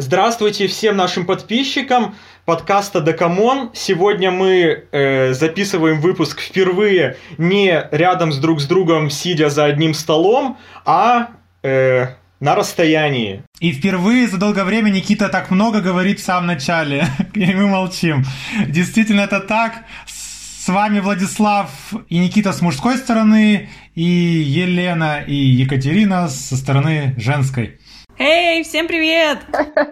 Здравствуйте 0.00 0.68
всем 0.68 0.96
нашим 0.96 1.26
подписчикам 1.26 2.14
подкаста 2.44 3.00
Дакамон. 3.00 3.70
Сегодня 3.74 4.30
мы 4.30 4.84
э, 4.92 5.32
записываем 5.32 6.00
выпуск 6.00 6.40
впервые 6.40 7.16
не 7.36 7.84
рядом 7.90 8.30
с 8.30 8.38
друг 8.38 8.60
с 8.60 8.66
другом, 8.66 9.10
сидя 9.10 9.50
за 9.50 9.64
одним 9.64 9.94
столом, 9.94 10.56
а 10.84 11.30
э, 11.64 12.14
на 12.38 12.54
расстоянии. 12.54 13.42
И 13.58 13.72
впервые 13.72 14.28
за 14.28 14.38
долгое 14.38 14.62
время 14.62 14.90
Никита 14.90 15.28
так 15.28 15.50
много 15.50 15.80
говорит 15.80 16.20
в 16.20 16.24
самом 16.24 16.46
начале, 16.46 17.04
и 17.34 17.52
мы 17.52 17.66
молчим. 17.66 18.24
Действительно, 18.68 19.22
это 19.22 19.40
так. 19.40 19.82
С 20.06 20.68
вами 20.68 21.00
Владислав 21.00 21.70
и 22.08 22.18
Никита 22.18 22.52
с 22.52 22.60
мужской 22.60 22.98
стороны, 22.98 23.68
и 23.96 24.04
Елена 24.04 25.24
и 25.26 25.34
Екатерина 25.34 26.28
со 26.28 26.56
стороны 26.56 27.16
женской. 27.16 27.80
Эй, 28.18 28.62
всем 28.64 28.86
привет! 28.88 29.38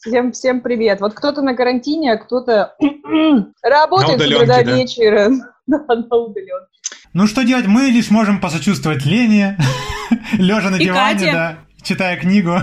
Всем, 0.00 0.30
всем 0.30 0.60
привет. 0.60 1.00
Вот 1.00 1.14
кто-то 1.14 1.42
на 1.42 1.54
карантине, 1.56 2.12
а 2.12 2.16
кто-то 2.16 2.76
работает 3.62 4.20
с 4.20 4.26
утра 4.26 4.46
до 4.46 4.62
вечера. 4.62 5.30
Да, 5.66 5.78
на 5.88 6.16
удаленке. 6.16 6.78
Ну 7.12 7.26
что 7.26 7.42
делать? 7.42 7.66
Мы 7.66 7.86
лишь 7.88 8.08
можем 8.10 8.40
посочувствовать 8.40 9.04
Лене, 9.04 9.58
лежа 10.34 10.70
на 10.70 10.76
И 10.76 10.84
диване, 10.84 11.18
Кате. 11.18 11.32
да, 11.32 11.58
читая 11.82 12.16
книгу. 12.16 12.60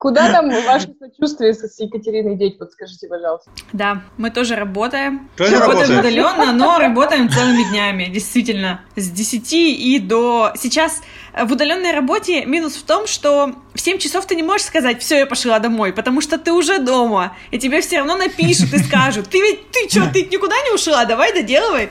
Куда 0.00 0.32
там 0.32 0.48
ваше 0.64 0.88
сочувствие 0.98 1.52
с 1.52 1.58
с 1.58 1.78
Екатериной 1.78 2.34
деть? 2.34 2.56
Вот 2.58 2.72
скажите, 2.72 3.06
пожалуйста. 3.06 3.50
Да, 3.74 4.00
мы 4.16 4.30
тоже 4.30 4.56
работаем. 4.56 5.28
Тоже 5.36 5.58
работаем 5.58 5.98
удаленно, 5.98 6.52
но 6.54 6.78
работаем 6.78 7.28
целыми 7.28 7.68
днями, 7.68 8.06
действительно. 8.06 8.80
С 8.96 9.10
10 9.10 9.52
и 9.52 9.98
до... 9.98 10.52
Сейчас 10.56 11.02
в 11.38 11.52
удаленной 11.52 11.92
работе 11.92 12.46
минус 12.46 12.76
в 12.76 12.84
том, 12.84 13.06
что 13.06 13.54
в 13.74 13.80
7 13.80 13.98
часов 13.98 14.26
ты 14.26 14.34
не 14.34 14.42
можешь 14.42 14.66
сказать, 14.66 15.00
все, 15.00 15.18
я 15.18 15.26
пошла 15.26 15.58
домой, 15.58 15.92
потому 15.92 16.20
что 16.20 16.38
ты 16.38 16.52
уже 16.52 16.78
дома, 16.78 17.36
и 17.50 17.58
тебе 17.58 17.80
все 17.80 17.98
равно 17.98 18.16
напишут 18.16 18.72
и 18.72 18.78
скажут, 18.78 19.28
ты 19.28 19.40
ведь, 19.40 19.70
ты 19.70 19.88
что, 19.88 20.10
ты 20.10 20.24
никуда 20.24 20.56
не 20.62 20.74
ушла, 20.74 21.04
давай 21.04 21.32
доделывай. 21.32 21.90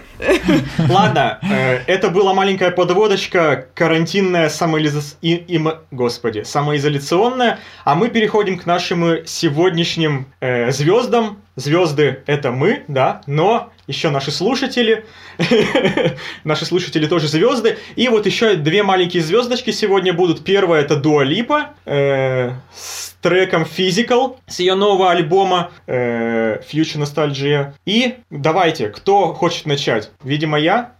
Ладно, 0.89 1.39
э, 1.41 1.77
это 1.87 2.09
была 2.09 2.33
маленькая 2.33 2.71
подводочка, 2.71 3.67
карантинная 3.73 4.49
самоизоляционная, 4.49 5.79
господи, 5.91 6.43
самоизоляционная, 6.43 7.59
а 7.85 7.95
мы 7.99 8.07
переходим 8.07 8.57
к 8.57 8.65
нашим 8.65 9.27
сегодняшним 9.27 10.27
э, 10.39 10.71
звездам. 10.71 11.41
Звезды 11.57 12.23
это 12.27 12.53
мы, 12.53 12.83
да, 12.87 13.21
но 13.27 13.73
еще 13.87 14.09
наши 14.09 14.31
слушатели, 14.31 15.03
наши 16.45 16.65
слушатели 16.65 17.05
тоже 17.07 17.27
звезды. 17.27 17.77
И 17.97 18.07
вот 18.07 18.25
еще 18.25 18.55
две 18.55 18.83
маленькие 18.83 19.21
звездочки 19.21 19.71
сегодня 19.71 20.13
будут. 20.13 20.45
Первая 20.45 20.81
это 20.81 20.95
Дуа 20.95 21.25
Липа 21.25 21.71
э, 21.83 22.51
с 22.73 23.17
треком 23.21 23.63
Physical 23.63 24.37
с 24.47 24.59
ее 24.59 24.75
нового 24.75 25.11
альбома 25.11 25.71
э, 25.85 26.61
Future 26.61 27.03
Nostalgia. 27.03 27.73
И 27.85 28.15
давайте, 28.29 28.87
кто 28.87 29.33
хочет 29.33 29.65
начать? 29.65 30.11
Видимо, 30.23 30.57
я. 30.57 30.93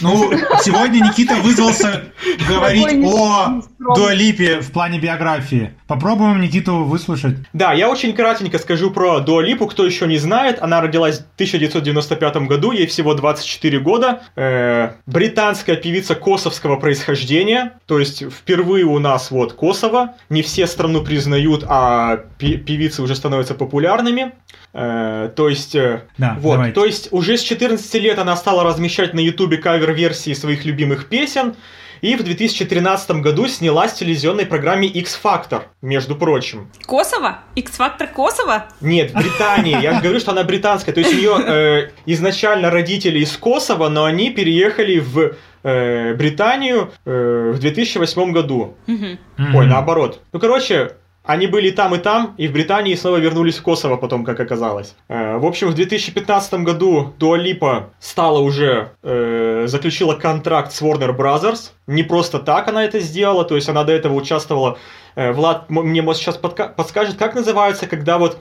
Ну, 0.00 0.32
сегодня 0.62 1.00
Никита 1.00 1.36
вызвался 1.36 2.04
говорить 2.48 3.04
о. 3.04 3.62
Дуалипе 3.94 4.60
в 4.60 4.72
плане 4.72 4.98
биографии. 4.98 5.72
Попробуем 5.86 6.40
Никиту 6.40 6.84
выслушать. 6.84 7.36
Да, 7.54 7.72
я 7.72 7.88
очень 7.88 8.12
кратенько 8.12 8.58
скажу 8.58 8.90
про 8.90 9.20
Дуа 9.20 9.42
Липу, 9.42 9.66
кто 9.66 9.86
еще 9.86 10.06
не 10.06 10.18
знает. 10.18 10.60
Она 10.60 10.82
родилась 10.82 11.20
в 11.20 11.34
1995 11.36 12.36
году, 12.46 12.72
ей 12.72 12.86
всего 12.86 13.14
24 13.14 13.80
года. 13.80 14.22
Э, 14.36 14.92
британская 15.06 15.76
певица 15.76 16.14
косовского 16.14 16.76
происхождения, 16.76 17.80
то 17.86 17.98
есть 17.98 18.22
впервые 18.30 18.84
у 18.84 18.98
нас 18.98 19.30
вот 19.30 19.54
Косово. 19.54 20.14
Не 20.28 20.42
все 20.42 20.66
страну 20.66 21.02
признают, 21.02 21.64
а 21.66 22.18
певицы 22.38 23.02
уже 23.02 23.16
становятся 23.16 23.54
популярными. 23.54 24.32
Э, 24.72 25.30
то 25.34 25.48
есть, 25.48 25.74
э, 25.74 26.02
Да, 26.18 26.36
вот, 26.40 26.52
давайте. 26.52 26.74
то 26.74 26.84
есть 26.84 27.08
уже 27.12 27.36
с 27.36 27.42
14 27.42 27.94
лет 28.00 28.18
она 28.18 28.36
стала 28.36 28.62
размещать 28.64 29.14
на 29.14 29.20
Ютубе 29.20 29.56
кавер-версии 29.58 30.32
своих 30.34 30.64
любимых 30.64 31.08
песен. 31.08 31.54
И 32.02 32.16
в 32.16 32.22
2013 32.22 33.20
году 33.20 33.46
снялась 33.46 33.92
в 33.92 33.96
телевизионной 33.96 34.46
программе 34.46 34.88
X-Factor, 34.88 35.64
между 35.82 36.16
прочим. 36.16 36.70
Косово? 36.86 37.40
X-фактор 37.56 38.08
Косово? 38.08 38.68
Нет, 38.80 39.10
в 39.10 39.16
Британии. 39.16 39.78
Я 39.82 39.96
же 39.96 40.00
говорю, 40.00 40.18
что 40.18 40.30
она 40.30 40.42
британская. 40.44 40.92
То 40.92 41.00
есть 41.00 41.12
у 41.12 41.16
нее 41.16 41.36
э, 41.46 41.90
изначально 42.06 42.70
родители 42.70 43.18
из 43.18 43.36
Косово, 43.36 43.90
но 43.90 44.04
они 44.06 44.30
переехали 44.30 44.98
в 44.98 45.34
э, 45.62 46.14
Британию 46.14 46.90
э, 47.04 47.52
в 47.54 47.58
2008 47.58 48.32
году. 48.32 48.76
Мгм. 48.86 49.18
Ой, 49.54 49.66
наоборот. 49.66 50.22
Ну, 50.32 50.40
короче, 50.40 50.92
они 51.22 51.46
были 51.46 51.70
там, 51.70 51.94
и 51.94 51.98
там, 51.98 52.34
и 52.38 52.48
в 52.48 52.52
Британии 52.52 52.94
снова 52.94 53.18
вернулись 53.18 53.58
в 53.58 53.62
Косово 53.62 53.96
потом, 53.96 54.24
как 54.24 54.40
оказалось. 54.40 54.94
Э, 55.08 55.36
в 55.36 55.44
общем, 55.44 55.68
в 55.68 55.74
2015 55.74 56.54
году 56.54 57.12
Дуалипа 57.18 57.90
стала 58.00 58.38
уже, 58.38 58.92
э, 59.02 59.64
заключила 59.66 60.14
контракт 60.14 60.72
с 60.72 60.80
Warner 60.82 61.14
Brothers. 61.16 61.70
Не 61.86 62.02
просто 62.02 62.38
так 62.38 62.68
она 62.68 62.84
это 62.84 63.00
сделала, 63.00 63.44
то 63.44 63.54
есть 63.56 63.68
она 63.68 63.84
до 63.84 63.92
этого 63.92 64.14
участвовала... 64.14 64.78
э, 65.14 65.32
Влад 65.32 65.68
мне, 65.68 66.00
может, 66.02 66.22
сейчас 66.22 66.38
подка- 66.38 66.74
подскажет, 66.74 67.16
как 67.16 67.34
называется, 67.34 67.86
когда 67.86 68.16
вот 68.16 68.38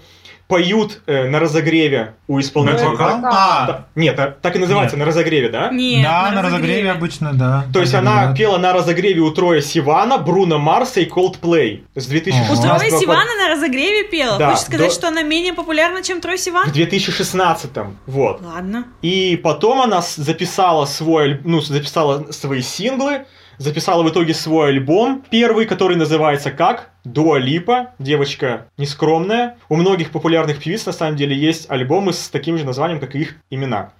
поют 0.49 1.01
э, 1.05 1.29
на 1.29 1.39
разогреве 1.39 2.15
у 2.27 2.39
исполнителя. 2.39 2.97
Да. 2.97 3.19
А, 3.23 3.67
Да, 3.67 3.85
Нет, 3.93 4.19
а, 4.19 4.31
так 4.41 4.55
и 4.55 4.59
называется, 4.59 4.95
Нет. 4.97 5.05
на 5.05 5.09
разогреве, 5.11 5.49
да? 5.49 5.69
Нет, 5.69 6.03
да, 6.03 6.31
на 6.31 6.41
разогреве 6.41 6.89
обычно, 6.89 7.33
да. 7.35 7.65
То 7.71 7.81
есть 7.81 7.93
она 7.93 8.15
говорят. 8.15 8.37
пела 8.37 8.57
на 8.57 8.73
разогреве 8.73 9.21
у 9.21 9.29
Троя 9.29 9.61
Сивана, 9.61 10.17
Бруно 10.17 10.57
Марса 10.57 11.01
и 11.01 11.07
Coldplay 11.07 11.83
с 11.93 12.07
У 12.07 12.09
2016 12.09 12.63
Троя 12.79 12.91
по- 12.91 12.97
Сивана 12.99 13.29
на 13.35 13.49
разогреве 13.55 14.05
пела? 14.05 14.39
Да, 14.39 14.49
Хочешь 14.49 14.65
сказать, 14.65 14.87
до- 14.87 14.93
что 14.93 15.07
она 15.09 15.21
менее 15.21 15.53
популярна, 15.53 16.01
чем 16.01 16.19
Трой 16.19 16.39
Сиван? 16.39 16.67
в 16.67 16.71
2016 16.73 17.69
вот. 18.07 18.41
Ладно. 18.41 18.85
И 19.03 19.39
потом 19.43 19.81
она 19.83 20.01
записала 20.01 20.85
свой, 20.85 21.39
ну, 21.43 21.61
записала 21.61 22.31
свои 22.31 22.63
синглы, 22.63 23.25
записала 23.59 24.01
в 24.01 24.09
итоге 24.09 24.33
свой 24.33 24.69
альбом, 24.69 25.23
первый, 25.29 25.65
который 25.65 25.95
называется 25.95 26.49
как? 26.49 26.89
Дуа 27.03 27.37
Липа, 27.37 27.91
девочка 27.99 28.65
нескромная. 28.77 29.57
У 29.69 29.75
многих 29.75 30.11
популярных 30.11 30.59
певиц, 30.59 30.85
на 30.87 30.93
самом 30.93 31.15
деле, 31.15 31.35
есть 31.37 31.69
альбомы 31.69 32.13
с 32.13 32.29
таким 32.29 32.57
же 32.57 32.65
названием, 32.65 32.99
как 32.99 33.15
и 33.15 33.19
их 33.19 33.35
имена. 33.51 33.91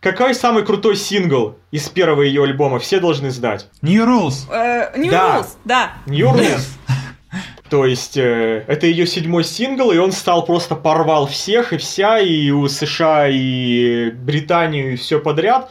Какой 0.00 0.32
самый 0.34 0.64
крутой 0.64 0.96
сингл 0.96 1.58
из 1.72 1.88
первого 1.88 2.22
ее 2.22 2.44
альбома? 2.44 2.78
Все 2.78 3.00
должны 3.00 3.30
знать. 3.30 3.66
New 3.82 4.04
Rules. 4.06 4.50
Э, 4.50 4.96
New 4.96 5.10
Да. 5.10 5.38
Rules, 5.38 5.48
да. 5.64 5.92
New 6.06 6.28
Rules. 6.32 6.68
То 7.68 7.84
есть, 7.84 8.16
э, 8.16 8.64
это 8.68 8.86
ее 8.86 9.06
седьмой 9.06 9.42
сингл, 9.44 9.90
и 9.90 9.98
он 9.98 10.12
стал 10.12 10.44
просто 10.46 10.76
порвал 10.76 11.26
всех 11.26 11.72
и 11.72 11.76
вся, 11.78 12.20
и 12.20 12.50
у 12.50 12.68
США, 12.68 13.28
и 13.28 14.10
Британию, 14.10 14.92
и 14.92 14.96
все 14.96 15.18
подряд. 15.18 15.70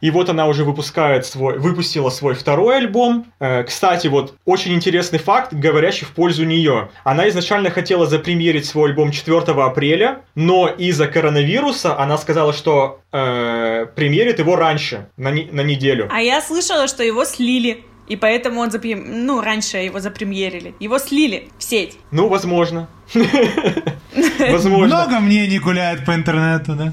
И 0.00 0.10
вот 0.10 0.28
она 0.28 0.46
уже 0.46 0.64
выпускает 0.64 1.26
свой, 1.26 1.58
выпустила 1.58 2.10
свой 2.10 2.34
второй 2.34 2.76
альбом. 2.78 3.26
Э, 3.40 3.62
кстати, 3.64 4.08
вот 4.08 4.34
очень 4.44 4.72
интересный 4.74 5.18
факт, 5.18 5.52
говорящий 5.52 6.06
в 6.06 6.10
пользу 6.10 6.44
нее. 6.44 6.90
Она 7.04 7.28
изначально 7.28 7.70
хотела 7.70 8.06
запремьерить 8.06 8.66
свой 8.66 8.90
альбом 8.90 9.10
4 9.10 9.38
апреля, 9.38 10.22
но 10.34 10.68
из-за 10.68 11.06
коронавируса 11.06 11.98
она 11.98 12.18
сказала, 12.18 12.52
что 12.52 13.00
э, 13.12 13.86
премьерит 13.94 14.38
его 14.38 14.56
раньше, 14.56 15.08
на, 15.16 15.30
не- 15.30 15.48
на 15.50 15.62
неделю. 15.62 16.08
А 16.12 16.20
я 16.20 16.40
слышала, 16.40 16.88
что 16.88 17.02
его 17.02 17.24
слили. 17.24 17.84
И 18.08 18.14
поэтому 18.14 18.60
он 18.60 18.70
запрем... 18.70 19.26
ну, 19.26 19.40
раньше 19.40 19.78
его 19.78 19.98
запремьерили. 19.98 20.74
Его 20.78 20.98
слили 20.98 21.48
в 21.58 21.62
сеть. 21.64 21.98
Ну, 22.12 22.28
возможно. 22.28 22.88
Возможно. 24.38 24.86
Много 24.86 25.20
мнений 25.20 25.58
гуляет 25.58 26.04
по 26.04 26.14
интернету, 26.14 26.74
да? 26.74 26.92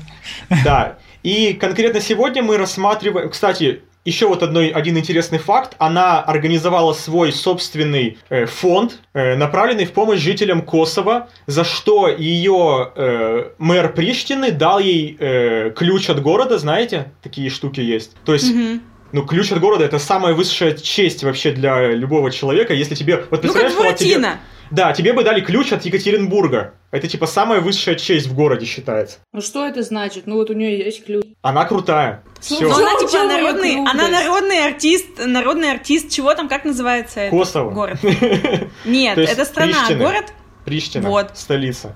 Да. 0.64 0.98
И 1.24 1.54
конкретно 1.54 2.02
сегодня 2.02 2.44
мы 2.44 2.58
рассматриваем... 2.58 3.30
Кстати, 3.30 3.82
еще 4.06 4.28
вот 4.28 4.44
одной, 4.44 4.68
один 4.68 4.98
интересный 4.98 5.40
факт. 5.40 5.76
Она 5.78 6.20
организовала 6.22 6.92
свой 6.92 7.32
собственный 7.32 8.18
э, 8.30 8.46
фонд, 8.46 9.00
э, 9.14 9.36
направленный 9.38 9.86
в 9.86 9.94
помощь 9.94 10.20
жителям 10.20 10.62
Косово, 10.62 11.30
за 11.48 11.64
что 11.64 12.10
ее 12.10 12.92
э, 12.96 13.46
мэр 13.58 13.94
Приштины 13.94 14.52
дал 14.52 14.80
ей 14.80 15.16
э, 15.18 15.72
ключ 15.74 16.10
от 16.10 16.22
города, 16.22 16.58
знаете, 16.58 17.12
такие 17.22 17.50
штуки 17.50 17.80
есть. 17.80 18.12
То 18.26 18.34
есть 18.34 18.54
Мгм. 18.54 18.82
ну, 19.14 19.26
ключ 19.26 19.54
от 19.54 19.62
города 19.62 19.86
это 19.86 20.00
самая 20.00 20.34
высшая 20.34 20.74
честь 20.74 21.24
вообще 21.24 21.52
для 21.52 21.92
любого 21.94 22.30
человека. 22.32 22.74
Если 22.74 22.96
тебе. 22.96 23.16
Вот 23.16 23.24
Ну, 23.24 23.30
как 23.30 23.42
представляешь, 23.42 23.76
Влад, 23.76 23.96
тебе- 23.96 24.16
Буратино. 24.18 24.40
Да, 24.74 24.92
тебе 24.92 25.14
бы 25.14 25.24
дали 25.24 25.40
ключ 25.40 25.72
от 25.72 25.86
Екатеринбурга. 25.86 26.74
Это 26.90 27.08
типа 27.08 27.28
самая 27.28 27.62
высшая 27.62 27.94
честь 27.94 28.26
в 28.26 28.34
городе 28.34 28.66
считается. 28.66 29.20
Ну 29.32 29.40
что 29.40 29.68
это 29.68 29.84
значит? 29.84 30.26
Ну 30.26 30.34
вот 30.36 30.50
у 30.50 30.54
нее 30.54 30.80
есть 30.80 31.06
ключ. 31.06 31.24
Она 31.44 31.66
крутая. 31.66 32.24
Ну, 32.26 32.42
Все. 32.42 32.68
Ну, 32.68 32.76
она 32.76 32.96
типа 32.96 33.24
народный, 33.24 33.76
она 33.78 34.08
народный 34.08 34.66
артист, 34.66 35.06
народный 35.24 35.72
артист, 35.72 36.10
чего 36.10 36.34
там, 36.34 36.50
как 36.50 36.66
называется 36.66 37.20
это? 37.20 37.30
Косово. 37.36 37.70
Город. 37.70 38.00
Нет, 38.86 39.20
это 39.20 39.46
страна, 39.46 39.90
город? 39.92 40.34
Приштина, 40.66 41.10
Вот. 41.10 41.32
столица. 41.34 41.96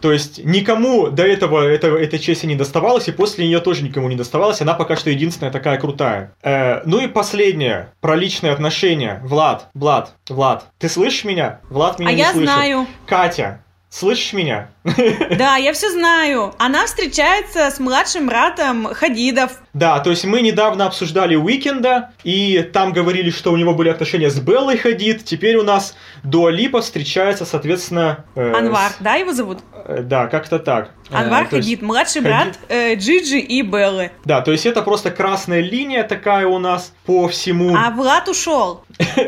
То 0.00 0.12
есть 0.12 0.44
никому 0.44 1.08
до 1.08 1.24
этого 1.26 1.66
это, 1.66 1.88
этой 1.88 2.18
чести 2.18 2.46
не 2.46 2.54
доставалось, 2.54 3.08
и 3.08 3.12
после 3.12 3.46
нее 3.46 3.60
тоже 3.60 3.82
никому 3.82 4.08
не 4.08 4.16
доставалось. 4.16 4.60
Она 4.62 4.74
пока 4.74 4.96
что 4.96 5.10
единственная 5.10 5.50
такая 5.52 5.78
крутая. 5.78 6.32
Э, 6.42 6.82
ну 6.84 7.00
и 7.00 7.06
последнее, 7.08 7.92
про 8.00 8.16
личные 8.16 8.52
отношения. 8.52 9.20
Влад, 9.24 9.68
Влад, 9.74 10.14
Влад, 10.28 10.66
ты 10.78 10.88
слышишь 10.88 11.24
меня? 11.24 11.60
Влад 11.68 11.98
меня 11.98 12.10
А 12.10 12.12
не 12.12 12.18
я 12.20 12.32
слышит. 12.32 12.50
знаю. 12.50 12.86
Катя, 13.06 13.62
Слышишь 13.90 14.34
меня? 14.34 14.68
Да, 15.38 15.56
я 15.56 15.72
все 15.72 15.90
знаю. 15.90 16.54
Она 16.58 16.86
встречается 16.86 17.70
с 17.70 17.78
младшим 17.78 18.26
братом 18.26 18.86
Хадидов. 18.92 19.52
Да, 19.74 20.00
то 20.00 20.10
есть 20.10 20.24
мы 20.24 20.40
недавно 20.40 20.86
обсуждали 20.86 21.36
Уикенда, 21.36 22.10
и 22.24 22.60
там 22.72 22.92
говорили, 22.92 23.30
что 23.30 23.52
у 23.52 23.56
него 23.56 23.74
были 23.74 23.88
отношения 23.90 24.30
с 24.30 24.38
Беллой 24.40 24.76
Хадид. 24.78 25.24
Теперь 25.24 25.56
у 25.56 25.62
нас 25.62 25.96
Дуа 26.24 26.50
Липа 26.50 26.80
встречается, 26.80 27.44
соответственно... 27.44 28.24
э, 28.34 28.52
Анвар, 28.52 28.90
с- 28.90 28.96
да, 29.00 29.14
его 29.14 29.32
зовут? 29.32 29.58
э, 29.86 30.02
да, 30.02 30.26
как-то 30.26 30.58
так. 30.58 30.90
Э, 31.10 31.16
Анвар 31.16 31.42
есть- 31.42 31.50
Хадид, 31.52 31.82
младший 31.82 32.22
Хадид. 32.22 32.24
брат 32.24 32.58
э, 32.68 32.94
Джиджи 32.96 33.38
и 33.38 33.62
Беллы. 33.62 34.10
Да, 34.24 34.40
то 34.40 34.52
есть 34.52 34.66
это 34.66 34.82
просто 34.82 35.10
красная 35.10 35.60
линия 35.60 36.02
такая 36.02 36.46
у 36.46 36.58
нас 36.58 36.92
по 37.06 37.28
всему. 37.28 37.76
А 37.76 37.90
Влад 37.90 38.28
ушел. 38.28 38.84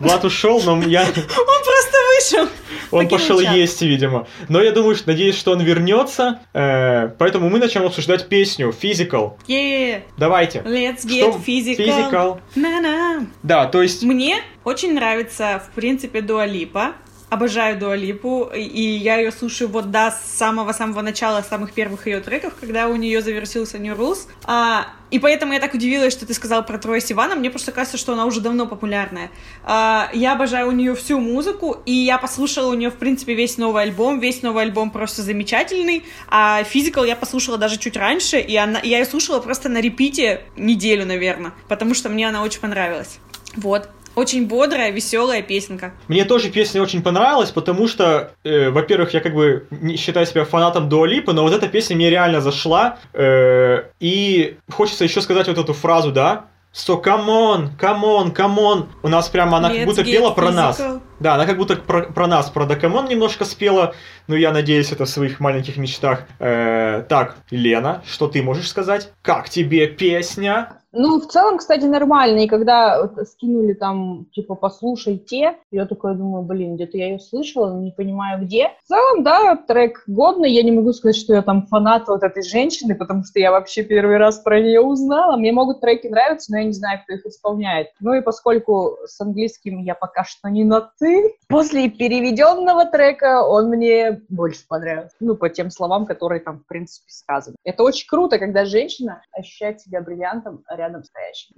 Влад 0.00 0.24
ушел, 0.24 0.60
но 0.64 0.80
я... 0.82 1.02
Он 1.06 1.08
просто 1.08 1.98
вышел. 2.16 2.48
Он 2.90 3.08
пошел 3.08 3.40
есть, 3.40 3.82
видимо. 3.82 4.26
Но 4.48 4.62
я 4.62 4.72
думаю, 4.72 4.94
что 4.96 5.08
надеюсь, 5.08 5.36
что 5.36 5.52
он 5.52 5.60
вернется. 5.60 6.40
э, 6.52 7.08
поэтому 7.18 7.48
мы 7.48 7.58
начнем 7.58 7.84
обсуждать 7.84 8.28
песню 8.28 8.68
Physical. 8.70 9.34
Yeah, 9.48 10.02
Давайте. 10.16 10.60
let's 10.60 11.04
get 11.04 11.32
Что? 11.32 11.40
physical. 11.46 11.76
Physical. 11.76 12.40
На-на. 12.54 13.26
Да, 13.42 13.66
то 13.66 13.82
есть... 13.82 14.02
Мне 14.02 14.36
очень 14.64 14.94
нравится, 14.94 15.62
в 15.70 15.74
принципе, 15.74 16.20
Дуалипа. 16.20 16.92
Обожаю 17.28 17.76
Дуалипу, 17.76 18.50
и 18.54 18.80
я 18.80 19.16
ее 19.16 19.32
слушаю 19.32 19.68
вот 19.68 19.90
да, 19.90 20.12
с 20.12 20.38
самого-самого 20.38 21.02
начала, 21.02 21.42
с 21.42 21.48
самых 21.48 21.72
первых 21.72 22.06
ее 22.06 22.20
треков, 22.20 22.54
когда 22.60 22.86
у 22.86 22.94
нее 22.94 23.20
завершился 23.20 23.78
New 23.78 23.96
Rules. 23.96 24.28
А, 24.44 24.86
и 25.10 25.18
поэтому 25.18 25.52
я 25.52 25.58
так 25.58 25.74
удивилась, 25.74 26.12
что 26.12 26.24
ты 26.24 26.34
сказал 26.34 26.64
про 26.64 26.78
Троя 26.78 27.00
Сивана. 27.00 27.34
Мне 27.34 27.50
просто 27.50 27.72
кажется, 27.72 27.96
что 27.96 28.12
она 28.12 28.26
уже 28.26 28.40
давно 28.40 28.66
популярная. 28.66 29.32
А, 29.64 30.08
я 30.14 30.34
обожаю 30.34 30.68
у 30.68 30.70
нее 30.70 30.94
всю 30.94 31.18
музыку, 31.18 31.82
и 31.84 31.92
я 31.92 32.18
послушала 32.18 32.70
у 32.70 32.74
нее, 32.74 32.90
в 32.90 32.96
принципе, 32.96 33.34
весь 33.34 33.58
новый 33.58 33.82
альбом. 33.82 34.20
Весь 34.20 34.42
новый 34.42 34.62
альбом 34.62 34.92
просто 34.92 35.22
замечательный. 35.22 36.04
А 36.28 36.62
Physical 36.62 37.04
я 37.04 37.16
послушала 37.16 37.58
даже 37.58 37.76
чуть 37.76 37.96
раньше, 37.96 38.38
и 38.38 38.54
она, 38.54 38.78
я 38.84 38.98
ее 38.98 39.04
слушала 39.04 39.40
просто 39.40 39.68
на 39.68 39.80
репите 39.80 40.42
неделю, 40.56 41.04
наверное, 41.04 41.52
потому 41.66 41.94
что 41.94 42.08
мне 42.08 42.28
она 42.28 42.44
очень 42.44 42.60
понравилась. 42.60 43.18
Вот. 43.56 43.88
Очень 44.16 44.48
бодрая, 44.48 44.90
веселая 44.90 45.42
песенка. 45.42 45.92
Мне 46.08 46.24
тоже 46.24 46.50
песня 46.50 46.82
очень 46.82 47.02
понравилась, 47.02 47.50
потому 47.50 47.86
что, 47.86 48.32
э, 48.44 48.70
во-первых, 48.70 49.12
я 49.12 49.20
как 49.20 49.34
бы 49.34 49.66
не 49.70 49.96
считаю 49.96 50.24
себя 50.26 50.44
фанатом 50.46 50.88
Дуалипы, 50.88 51.32
но 51.34 51.42
вот 51.42 51.52
эта 51.52 51.68
песня 51.68 51.96
мне 51.96 52.08
реально 52.10 52.40
зашла. 52.40 52.98
э, 53.12 53.84
и 54.00 54.56
хочется 54.70 55.04
еще 55.04 55.20
сказать 55.20 55.48
вот 55.48 55.58
эту 55.58 55.72
фразу, 55.74 56.12
да? 56.12 56.46
So 56.76 57.02
come 57.02 57.26
on, 57.28 57.70
come 57.78 58.02
on, 58.02 58.34
come 58.34 58.56
on. 58.58 58.86
У 59.02 59.08
нас 59.08 59.28
прямо 59.30 59.56
она 59.56 59.68
как 59.70 59.78
Let's 59.78 59.84
будто 59.86 60.02
get 60.02 60.04
пела 60.12 60.30
про 60.32 60.50
нас. 60.50 60.78
physical. 60.78 61.00
Да, 61.20 61.34
она 61.34 61.46
как 61.46 61.56
будто 61.56 61.76
про, 61.76 62.02
про 62.02 62.26
нас, 62.26 62.50
про 62.50 62.66
Дакамон 62.66 63.06
немножко 63.08 63.46
спела. 63.46 63.94
Ну, 64.28 64.34
я 64.34 64.52
надеюсь, 64.52 64.92
это 64.92 65.06
в 65.06 65.08
своих 65.08 65.40
маленьких 65.40 65.78
мечтах. 65.78 66.24
Э, 66.38 67.02
так, 67.08 67.36
Лена, 67.50 68.02
что 68.06 68.28
ты 68.28 68.42
можешь 68.42 68.68
сказать? 68.68 69.10
Как 69.22 69.48
тебе 69.48 69.86
песня? 69.86 70.80
Ну, 70.92 71.20
в 71.20 71.26
целом, 71.26 71.58
кстати, 71.58 71.84
нормально. 71.84 72.40
И 72.40 72.48
когда 72.48 73.10
скинули 73.24 73.74
там, 73.74 74.26
типа, 74.32 74.54
послушайте, 74.54 75.56
я 75.70 75.86
такая 75.86 76.14
думаю, 76.14 76.42
блин, 76.42 76.76
где-то 76.76 76.96
я 76.96 77.10
ее 77.10 77.18
слышала, 77.18 77.70
но 77.70 77.82
не 77.82 77.90
понимаю 77.90 78.44
где. 78.44 78.70
В 78.84 78.88
целом, 78.88 79.22
да, 79.22 79.56
трек 79.56 80.04
годный. 80.06 80.50
Я 80.50 80.62
не 80.62 80.72
могу 80.72 80.92
сказать, 80.92 81.16
что 81.16 81.34
я 81.34 81.42
там 81.42 81.66
фанат 81.66 82.08
вот 82.08 82.22
этой 82.22 82.42
женщины, 82.42 82.94
потому 82.94 83.24
что 83.24 83.38
я 83.38 83.50
вообще 83.50 83.82
первый 83.82 84.16
раз 84.16 84.38
про 84.38 84.60
нее 84.60 84.80
узнала. 84.80 85.36
Мне 85.36 85.52
могут 85.52 85.80
треки 85.80 86.06
нравиться, 86.06 86.52
но 86.52 86.58
я 86.58 86.64
не 86.64 86.72
знаю, 86.72 87.00
кто 87.02 87.14
их 87.14 87.26
исполняет. 87.26 87.88
Ну 88.00 88.14
и 88.14 88.22
поскольку 88.22 88.96
с 89.04 89.20
английским 89.20 89.82
я 89.82 89.94
пока 89.94 90.24
что 90.24 90.48
не 90.48 90.64
на 90.64 90.80
«ты», 90.98 91.36
после 91.48 91.90
переведенного 91.90 92.86
трека 92.86 93.42
он 93.46 93.68
мне 93.68 94.22
больше 94.28 94.66
понравился. 94.68 95.14
Ну, 95.20 95.36
по 95.36 95.48
тем 95.48 95.70
словам, 95.70 96.06
которые 96.06 96.40
там, 96.40 96.60
в 96.60 96.66
принципе, 96.66 97.10
сказаны. 97.10 97.56
Это 97.64 97.82
очень 97.82 98.08
круто, 98.08 98.38
когда 98.38 98.64
женщина 98.64 99.22
ощущает 99.32 99.80
себя 99.80 100.00
бриллиантом 100.00 100.62
рядом 100.76 101.02
стоящим. 101.04 101.54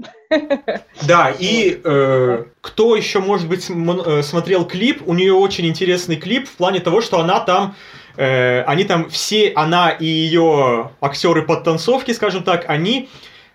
Да, 1.07 1.33
и 1.39 1.81
э, 1.83 2.45
кто 2.61 2.97
еще, 2.97 3.21
может 3.21 3.49
быть, 3.49 3.69
э, 3.69 4.23
смотрел 4.23 4.65
клип, 4.67 5.03
у 5.07 5.15
нее 5.15 5.33
очень 5.33 5.67
интересный 5.67 6.17
клип 6.17 6.49
в 6.49 6.57
плане 6.57 6.81
того, 6.81 7.01
что 7.01 7.19
она 7.19 7.41
там, 7.41 7.75
э, 8.17 8.63
они 8.63 8.85
там 8.85 9.09
все, 9.11 9.53
она 9.55 9.91
и 9.91 10.07
ее 10.07 10.91
актеры 11.01 11.43
подтанцовки, 11.43 12.13
скажем 12.13 12.43
так, 12.43 12.65
они 12.69 13.09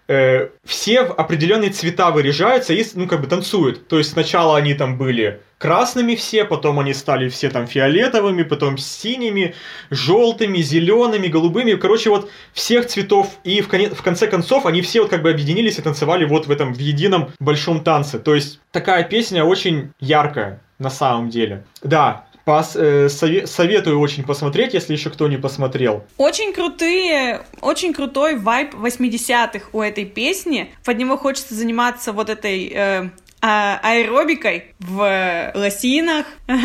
э, 0.07 0.49
все 0.63 1.03
в 1.03 1.13
определенные 1.13 1.69
цвета 1.71 2.11
выряжаются 2.11 2.73
и, 2.73 2.83
ну, 2.95 3.07
как 3.07 3.21
бы 3.21 3.27
танцуют. 3.27 3.87
То 3.87 3.97
есть 3.97 4.11
сначала 4.11 4.57
они 4.57 4.73
там 4.73 4.97
были 4.97 5.41
красными 5.63 6.15
все, 6.15 6.43
потом 6.43 6.79
они 6.79 6.93
стали 6.93 7.29
все 7.29 7.49
там 7.49 7.67
фиолетовыми, 7.67 8.43
потом 8.43 8.77
синими, 8.77 9.55
желтыми, 9.91 10.57
зелеными, 10.57 11.27
голубыми. 11.27 11.75
Короче, 11.75 12.09
вот 12.09 12.29
всех 12.51 12.85
цветов. 12.87 13.29
И 13.45 13.61
в, 13.61 13.69
коне- 13.69 13.95
в 13.95 14.01
конце 14.01 14.27
концов 14.27 14.65
они 14.65 14.81
все 14.81 14.99
вот 14.99 15.09
как 15.09 15.21
бы 15.23 15.29
объединились 15.29 15.79
и 15.79 15.81
танцевали 15.81 16.25
вот 16.25 16.47
в 16.47 16.51
этом 16.51 16.73
в 16.73 16.79
едином 16.79 17.29
большом 17.39 17.81
танце. 17.81 18.19
То 18.19 18.35
есть 18.35 18.59
такая 18.71 19.03
песня 19.03 19.45
очень 19.45 19.91
яркая 20.01 20.59
на 20.79 20.89
самом 20.89 21.29
деле. 21.29 21.63
Да, 21.81 22.25
пос- 22.45 22.77
э, 22.77 23.05
сове- 23.07 23.47
советую 23.47 24.01
очень 24.01 24.23
посмотреть, 24.25 24.73
если 24.73 24.91
еще 24.91 25.11
кто 25.11 25.29
не 25.29 25.37
посмотрел. 25.37 26.03
Очень 26.17 26.51
крутые, 26.51 27.39
очень 27.61 27.93
крутой 27.93 28.35
вайб 28.35 28.73
80-х 28.73 29.67
у 29.71 29.81
этой 29.81 30.03
песни. 30.03 30.73
Под 30.83 30.97
него 30.97 31.15
хочется 31.17 31.55
заниматься 31.55 32.11
вот 32.11 32.29
этой 32.29 32.69
э, 32.75 33.09
а- 33.43 33.79
аэробикой 33.83 34.73
в 34.79 35.51
лосинах. 35.53 36.25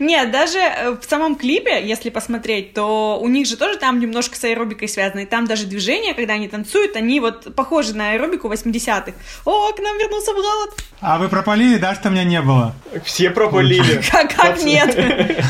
Нет, 0.00 0.32
даже 0.32 0.58
э, 0.58 0.96
в 1.00 1.04
самом 1.08 1.36
клипе, 1.36 1.86
если 1.86 2.10
посмотреть, 2.10 2.74
то 2.74 3.20
у 3.22 3.28
них 3.28 3.46
же 3.46 3.56
тоже 3.56 3.78
там 3.78 4.00
немножко 4.00 4.34
с 4.36 4.42
аэробикой 4.42 4.88
связано. 4.88 5.20
И 5.20 5.26
там 5.26 5.46
даже 5.46 5.66
движения, 5.66 6.12
когда 6.12 6.34
они 6.34 6.48
танцуют, 6.48 6.96
они 6.96 7.20
вот 7.20 7.54
похожи 7.54 7.94
на 7.94 8.10
аэробику 8.10 8.52
80-х. 8.52 9.12
О, 9.44 9.72
к 9.72 9.78
нам 9.78 9.96
вернулся 9.96 10.32
Влад! 10.32 10.70
А 11.00 11.18
вы 11.18 11.28
пропалили, 11.28 11.76
да, 11.76 11.94
что 11.94 12.10
меня 12.10 12.24
не 12.24 12.42
было? 12.42 12.74
Все 13.04 13.30
пропалили. 13.30 14.02
Как, 14.10 14.34
как 14.34 14.60
нет? 14.62 14.96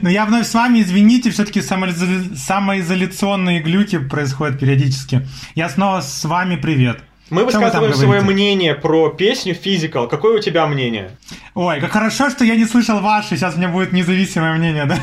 Ну, 0.00 0.08
я 0.08 0.24
вновь 0.24 0.46
с 0.46 0.54
вами, 0.54 0.80
извините, 0.80 1.30
все-таки 1.30 1.60
самоизоляционные 1.60 3.60
глюки 3.60 3.98
происходят 3.98 4.58
периодически. 4.58 5.28
Я 5.54 5.68
снова 5.68 6.00
с 6.00 6.24
вами, 6.24 6.56
привет. 6.56 7.02
Мы 7.30 7.48
Что 7.48 7.58
вы 7.58 7.64
высказываем 7.64 7.94
свое 7.94 8.20
мнение 8.20 8.74
про 8.74 9.08
песню 9.08 9.54
Physical. 9.54 10.08
Какое 10.08 10.38
у 10.38 10.40
тебя 10.42 10.66
мнение? 10.66 11.12
Ой, 11.54 11.80
как 11.80 11.92
хорошо, 11.92 12.28
что 12.28 12.44
я 12.44 12.54
не 12.54 12.66
слышал 12.66 13.00
ваши, 13.00 13.36
сейчас 13.36 13.54
у 13.54 13.58
меня 13.58 13.68
будет 13.68 13.92
независимое 13.92 14.52
мнение, 14.54 14.84
да? 14.84 14.98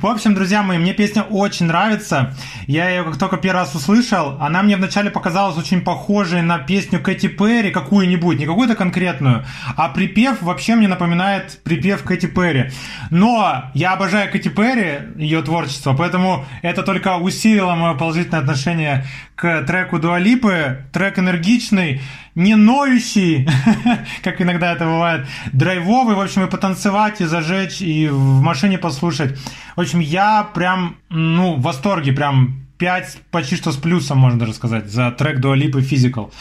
В 0.00 0.06
общем, 0.06 0.34
друзья 0.34 0.62
мои, 0.62 0.78
мне 0.78 0.92
песня 0.92 1.22
очень 1.22 1.66
нравится. 1.66 2.34
Я 2.66 2.90
ее 2.90 3.04
как 3.04 3.16
только 3.16 3.36
первый 3.36 3.60
раз 3.60 3.74
услышал, 3.74 4.36
она 4.40 4.62
мне 4.62 4.76
вначале 4.76 5.10
показалась 5.10 5.56
очень 5.56 5.80
похожей 5.80 6.42
на 6.42 6.58
песню 6.58 7.00
Кэти 7.00 7.28
Перри, 7.28 7.70
какую-нибудь, 7.70 8.38
не 8.38 8.46
какую-то 8.46 8.74
конкретную, 8.74 9.44
а 9.76 9.88
припев 9.88 10.42
вообще 10.42 10.74
мне 10.74 10.88
напоминает 10.88 11.60
припев 11.62 12.02
Кэти 12.02 12.26
Перри. 12.26 12.70
Но 13.10 13.64
я 13.74 13.92
обожаю 13.92 14.30
Кэти 14.30 14.48
Перри, 14.48 15.00
ее 15.16 15.42
творчество, 15.42 15.94
поэтому 15.96 16.44
это 16.62 16.82
только 16.82 17.16
усилило 17.16 17.74
мое 17.74 17.94
положительное 17.94 18.40
отношение 18.40 19.06
к 19.34 19.62
треку 19.62 19.98
Дуалипы. 19.98 20.84
Трек 20.92 21.18
энергичный, 21.22 22.00
не 22.34 22.54
ноющий, 22.54 23.48
как 24.22 24.40
иногда 24.40 24.72
это 24.72 24.84
бывает, 24.84 25.26
драйвовый, 25.52 26.14
в 26.14 26.20
общем, 26.20 26.44
и 26.44 26.50
потанцевать, 26.50 27.20
и 27.20 27.24
зажечь, 27.24 27.80
и 27.80 28.08
в 28.08 28.40
машине 28.42 28.78
послушать. 28.78 29.38
В 29.76 29.80
общем, 29.80 30.00
я 30.00 30.44
прям, 30.54 30.96
ну, 31.08 31.54
в 31.56 31.62
восторге, 31.62 32.12
прям 32.12 32.66
5 32.78 33.18
почти 33.30 33.56
что 33.56 33.72
с 33.72 33.76
плюсом, 33.76 34.18
можно 34.18 34.38
даже 34.38 34.54
сказать, 34.54 34.90
за 34.90 35.10
трек 35.12 35.40
Дуалипы 35.40 35.80
Physical. 35.80 36.32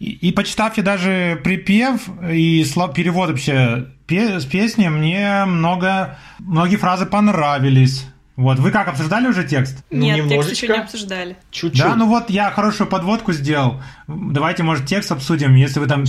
И, 0.00 0.10
и 0.10 0.32
почитав 0.32 0.76
я 0.76 0.82
даже 0.82 1.40
припев 1.44 2.08
и 2.30 2.62
сло- 2.62 2.92
перевод 2.92 3.30
вообще 3.30 3.86
пе- 4.06 4.40
песни, 4.50 4.88
мне 4.88 5.44
много, 5.46 6.18
многие 6.38 6.76
фразы 6.76 7.06
понравились. 7.06 8.06
Вот, 8.36 8.58
вы 8.58 8.72
как, 8.72 8.88
обсуждали 8.88 9.28
уже 9.28 9.46
текст? 9.46 9.84
Ну, 9.90 10.00
Нет, 10.00 10.16
текст 10.16 10.30
немножечко. 10.30 10.66
еще 10.66 10.72
не 10.72 10.80
обсуждали. 10.80 11.36
Чуть-чуть. 11.50 11.82
Да, 11.82 11.94
ну 11.94 12.06
вот 12.06 12.30
я 12.30 12.50
хорошую 12.50 12.88
подводку 12.88 13.32
сделал. 13.32 13.80
Давайте, 14.08 14.64
может, 14.64 14.86
текст 14.86 15.12
обсудим, 15.12 15.54
если 15.54 15.78
вы 15.78 15.86
там... 15.86 16.04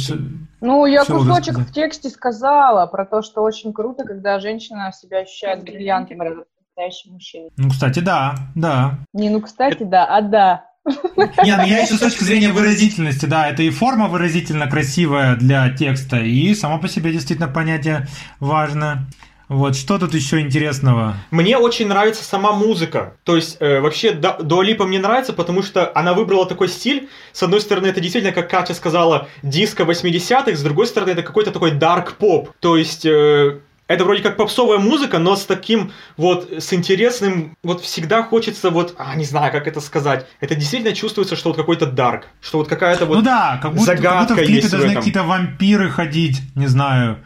Ну, 0.62 0.86
я 0.88 1.04
Всё 1.04 1.18
уже 1.18 1.30
кусочек 1.30 1.60
в 1.60 1.72
тексте 1.72 2.10
сказала 2.10 2.88
про 2.88 3.06
то, 3.06 3.22
что 3.22 3.44
очень 3.44 3.74
круто, 3.74 4.04
когда 4.06 4.40
женщина 4.40 4.92
себя 4.92 5.20
ощущает 5.20 5.64
бриллиантом 5.64 6.22
рядом 6.22 6.46
настоящим 6.76 7.14
мужчиной. 7.14 7.50
Ну, 7.58 7.70
кстати, 7.70 8.00
да, 8.00 8.36
да. 8.56 8.98
Не, 9.14 9.30
ну, 9.30 9.42
кстати, 9.42 9.84
да, 9.84 10.06
а 10.06 10.22
да. 10.22 10.66
Не, 10.86 11.58
ну 11.58 11.66
я 11.66 11.80
еще 11.80 11.96
с 11.96 12.00
точки 12.00 12.24
зрения 12.24 12.50
выразительности, 12.50 13.26
да, 13.26 13.50
это 13.50 13.64
и 13.64 13.72
форма 13.72 14.08
выразительно 14.08 14.68
красивая 14.68 15.36
для 15.36 15.70
текста, 15.72 16.18
и 16.18 16.54
само 16.54 16.80
по 16.80 16.88
себе 16.88 17.12
действительно 17.12 17.48
понятие 17.48 18.08
важно. 18.40 19.08
Вот, 19.48 19.76
что 19.76 20.00
тут 20.00 20.14
еще 20.14 20.40
интересного? 20.40 21.16
Мне 21.32 21.58
очень 21.58 21.88
нравится 21.88 22.24
сама 22.24 22.52
музыка. 22.52 23.14
То 23.24 23.36
есть, 23.36 23.58
э, 23.60 23.80
вообще, 23.80 24.12
Да- 24.12 24.38
Дуа 24.40 24.64
Липа 24.64 24.86
мне 24.86 25.00
нравится, 25.00 25.34
потому 25.34 25.62
что 25.62 25.92
она 25.94 26.14
выбрала 26.14 26.46
такой 26.48 26.68
стиль. 26.68 27.10
С 27.32 27.44
одной 27.44 27.62
стороны, 27.62 27.88
это 27.88 28.02
действительно, 28.02 28.34
как 28.34 28.50
Катя 28.50 28.74
сказала, 28.74 29.28
диско 29.44 29.84
80-х, 29.84 30.56
с 30.58 30.64
другой 30.64 30.88
стороны, 30.88 31.12
это 31.12 31.22
какой-то 31.24 31.52
такой 31.52 31.72
дарк 31.72 32.14
поп. 32.14 32.50
То 32.60 32.78
есть, 32.78 33.06
э, 33.06 33.60
Это 33.88 34.04
вроде 34.04 34.24
как 34.24 34.36
попсовая 34.36 34.80
музыка, 34.80 35.20
но 35.20 35.36
с 35.36 35.46
таким 35.46 35.92
вот, 36.18 36.50
с 36.52 36.74
интересным, 36.74 37.56
вот 37.62 37.84
всегда 37.84 38.24
хочется 38.24 38.72
вот, 38.72 38.96
а, 38.98 39.16
не 39.16 39.26
знаю, 39.26 39.52
как 39.52 39.68
это 39.68 39.80
сказать. 39.80 40.26
Это 40.40 40.56
действительно 40.56 40.96
чувствуется, 40.96 41.36
что 41.36 41.50
вот 41.50 41.56
какой-то 41.56 41.86
дарк, 41.86 42.26
что 42.42 42.58
вот 42.58 42.68
какая-то 42.68 43.06
вот 43.06 43.18
ну 43.18 43.22
да, 43.22 43.60
как 43.62 43.76
будто, 43.76 43.92
как 43.92 43.98
загадка 43.98 44.34
будто 44.34 44.44
в 44.44 44.46
клипе 44.48 44.70
должны 44.70 44.96
какие-то 44.96 45.22
вампиры 45.24 45.92
ходить, 45.92 46.42
не 46.56 46.66
знаю, 46.66 47.20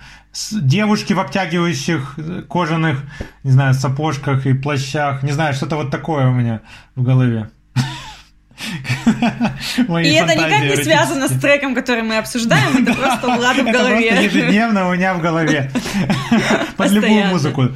девушки 0.51 1.13
в 1.13 1.19
обтягивающих 1.19 2.17
кожаных, 2.49 2.99
не 3.43 3.51
знаю, 3.51 3.73
сапожках 3.73 4.45
и 4.45 4.53
плащах, 4.53 5.23
не 5.23 5.31
знаю, 5.31 5.53
что-то 5.53 5.75
вот 5.75 5.91
такое 5.91 6.27
у 6.27 6.33
меня 6.33 6.61
в 6.95 7.03
голове. 7.03 7.49
Мои 9.87 10.09
И 10.09 10.13
это 10.13 10.35
никак 10.35 10.61
не 10.61 10.83
связано 10.83 11.27
с 11.27 11.39
треком, 11.39 11.73
который 11.73 12.03
мы 12.03 12.17
обсуждаем, 12.17 12.83
это 12.83 12.93
просто 12.99 13.27
у 13.27 13.35
Влада 13.35 13.63
в 13.63 13.67
Это 13.67 13.79
просто 13.79 13.89
голове. 13.89 14.23
ежедневно 14.25 14.89
у 14.89 14.93
меня 14.93 15.13
в 15.13 15.21
голове. 15.21 15.71
Под 16.77 16.91
любую 16.91 17.25
музыку. 17.25 17.69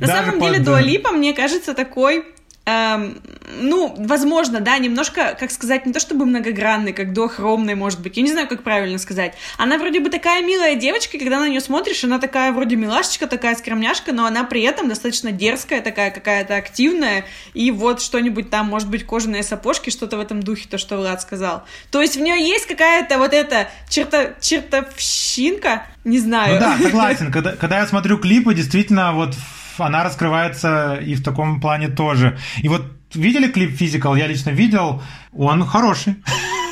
На 0.00 0.06
самом 0.06 0.40
деле 0.40 0.64
э, 0.64 0.82
Липа, 0.82 1.12
мне 1.12 1.32
кажется, 1.32 1.74
такой... 1.74 2.24
эм, 2.66 3.20
ну, 3.50 3.94
возможно, 3.98 4.60
да, 4.60 4.78
немножко, 4.78 5.36
как 5.38 5.50
сказать, 5.50 5.86
не 5.86 5.92
то 5.92 6.00
чтобы 6.00 6.26
многогранный, 6.26 6.92
как 6.92 7.12
дохромный, 7.12 7.74
может 7.74 8.00
быть, 8.00 8.16
я 8.16 8.22
не 8.22 8.30
знаю, 8.30 8.48
как 8.48 8.62
правильно 8.62 8.98
сказать. 8.98 9.34
Она 9.56 9.78
вроде 9.78 10.00
бы 10.00 10.10
такая 10.10 10.42
милая 10.42 10.74
девочка, 10.74 11.18
когда 11.18 11.38
на 11.38 11.48
нее 11.48 11.60
смотришь, 11.60 12.04
она 12.04 12.18
такая 12.18 12.52
вроде 12.52 12.76
милашечка, 12.76 13.26
такая 13.26 13.56
скромняшка, 13.56 14.12
но 14.12 14.26
она 14.26 14.44
при 14.44 14.62
этом 14.62 14.88
достаточно 14.88 15.32
дерзкая, 15.32 15.80
такая 15.80 16.10
какая-то 16.10 16.56
активная, 16.56 17.24
и 17.54 17.70
вот 17.70 18.02
что-нибудь 18.02 18.50
там, 18.50 18.66
может 18.66 18.88
быть, 18.88 19.04
кожаные 19.04 19.42
сапожки, 19.42 19.90
что-то 19.90 20.16
в 20.16 20.20
этом 20.20 20.42
духе, 20.42 20.68
то, 20.68 20.78
что 20.78 20.96
Влад 20.96 21.22
сказал. 21.22 21.64
То 21.90 22.02
есть 22.02 22.16
в 22.16 22.20
нее 22.20 22.38
есть 22.38 22.66
какая-то 22.66 23.18
вот 23.18 23.32
эта 23.32 23.68
черта, 23.88 24.34
чертовщинка, 24.40 25.86
не 26.04 26.18
знаю. 26.18 26.54
Ну 26.54 26.60
да, 26.60 26.78
согласен. 26.82 27.32
Когда, 27.32 27.56
когда 27.56 27.78
я 27.78 27.86
смотрю 27.86 28.18
клипы, 28.18 28.54
действительно, 28.54 29.12
вот 29.12 29.34
она 29.78 30.04
раскрывается 30.04 30.96
и 30.96 31.14
в 31.14 31.22
таком 31.22 31.60
плане 31.60 31.88
тоже. 31.88 32.38
И 32.62 32.68
вот 32.68 32.97
видели 33.14 33.48
клип 33.48 33.80
Physical? 33.80 34.18
Я 34.18 34.26
лично 34.26 34.50
видел. 34.50 35.02
Он 35.36 35.64
хороший. 35.64 36.16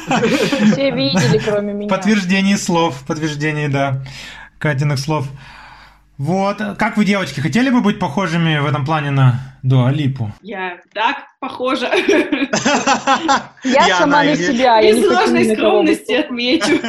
Все 0.06 0.90
видели, 0.90 1.38
кроме 1.44 1.72
меня. 1.72 1.88
Подтверждение 1.88 2.56
слов. 2.56 3.04
Подтверждение, 3.06 3.68
да. 3.68 4.04
Катиных 4.58 4.98
слов. 4.98 5.28
Вот. 6.18 6.58
Как 6.78 6.96
вы, 6.96 7.04
девочки, 7.04 7.40
хотели 7.40 7.68
бы 7.70 7.82
быть 7.82 7.98
похожими 7.98 8.58
в 8.58 8.66
этом 8.66 8.86
плане 8.86 9.10
на 9.10 9.58
Дуа 9.62 9.90
Липу? 9.90 10.32
Я 10.40 10.78
так 10.94 11.24
похожа. 11.40 11.90
Я 13.64 13.98
сама 13.98 14.24
на 14.24 14.36
себя, 14.36 14.76
хочу 14.80 15.12
ложной 15.12 15.54
скромности 15.54 16.12
отмечу. 16.12 16.80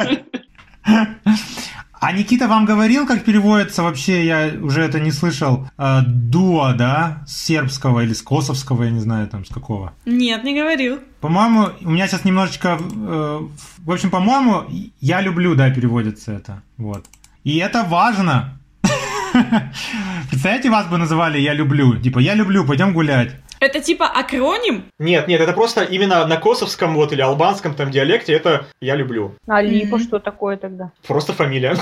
А 2.00 2.12
Никита 2.12 2.46
вам 2.46 2.64
говорил, 2.64 3.06
как 3.06 3.24
переводится 3.24 3.82
вообще, 3.82 4.24
я 4.24 4.52
уже 4.60 4.82
это 4.82 5.00
не 5.00 5.10
слышал, 5.10 5.68
э, 5.76 6.00
дуа, 6.06 6.72
да, 6.74 7.24
с 7.26 7.44
сербского 7.46 8.00
или 8.00 8.12
с 8.12 8.22
косовского, 8.22 8.84
я 8.84 8.90
не 8.90 9.00
знаю, 9.00 9.26
там, 9.26 9.44
с 9.44 9.48
какого. 9.48 9.92
Нет, 10.06 10.44
не 10.44 10.54
говорил. 10.54 11.00
По-моему, 11.20 11.68
у 11.80 11.90
меня 11.90 12.06
сейчас 12.06 12.24
немножечко... 12.24 12.78
э, 12.80 13.40
в 13.78 13.90
общем, 13.90 14.10
по-моему, 14.10 14.64
я 15.00 15.20
люблю, 15.20 15.54
да, 15.54 15.70
переводится 15.70 16.32
это. 16.32 16.62
Вот. 16.76 17.04
И 17.42 17.56
это 17.56 17.82
важно. 17.82 18.60
Представляете, 20.30 20.70
вас 20.70 20.86
бы 20.86 20.98
называли 20.98 21.38
«я 21.38 21.54
люблю». 21.54 21.96
Типа 21.96 22.20
«я 22.20 22.34
люблю, 22.34 22.64
пойдем 22.64 22.92
гулять». 22.92 23.36
Это 23.60 23.80
типа 23.80 24.06
акроним? 24.06 24.84
Нет, 24.98 25.28
нет, 25.28 25.40
это 25.40 25.52
просто 25.52 25.82
именно 25.82 26.26
на 26.26 26.36
косовском 26.36 26.94
вот 26.94 27.12
или 27.12 27.20
албанском 27.20 27.74
там 27.74 27.90
диалекте 27.90 28.32
это 28.32 28.66
я 28.80 28.94
люблю. 28.96 29.34
А 29.46 29.60
липа 29.62 29.96
Мгм. 29.96 30.04
что 30.06 30.18
такое 30.18 30.56
тогда? 30.56 30.90
Просто 31.06 31.32
фамилия. 31.32 31.74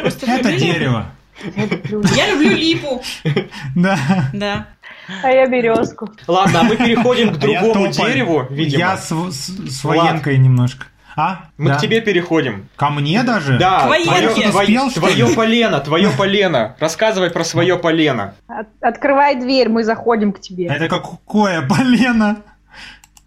Просто 0.00 0.26
Это 0.30 0.44
фамилия? 0.44 0.58
дерево. 0.72 1.06
Я 2.14 2.30
люблю. 2.32 2.50
Липу. 2.56 3.02
Да. 3.74 3.98
Да. 4.32 4.66
А 5.22 5.30
я 5.30 5.46
березку. 5.48 6.10
Ладно, 6.28 6.60
а 6.60 6.62
мы 6.64 6.76
переходим 6.76 7.30
к 7.34 7.36
А 7.36 7.38
другому 7.38 7.88
дереву, 7.88 8.46
видимо. 8.50 8.78
Я 8.78 8.96
с, 8.96 9.08
с- 9.08 9.78
с 9.78 9.84
военкой 9.84 10.38
немножко. 10.38 10.86
А? 11.16 11.44
Мы 11.58 11.70
Да. 11.70 11.76
к 11.76 11.80
тебе 11.80 12.00
переходим. 12.00 12.68
Ко 12.76 12.90
мне 12.90 13.22
даже? 13.22 13.58
Да, 13.58 13.80
К 13.80 13.88
военке. 13.88 14.50
твое, 14.94 15.28
полено, 15.34 15.80
твое 15.80 16.10
полено. 16.18 16.76
Рассказывай 16.80 17.30
про 17.30 17.44
свое 17.44 17.78
полено. 17.78 18.34
От- 18.48 18.68
открывай 18.80 19.36
дверь, 19.36 19.68
мы 19.68 19.84
заходим 19.84 20.32
к 20.32 20.40
тебе. 20.40 20.66
Это 20.66 20.88
какое 20.88 21.62
полено? 21.62 22.38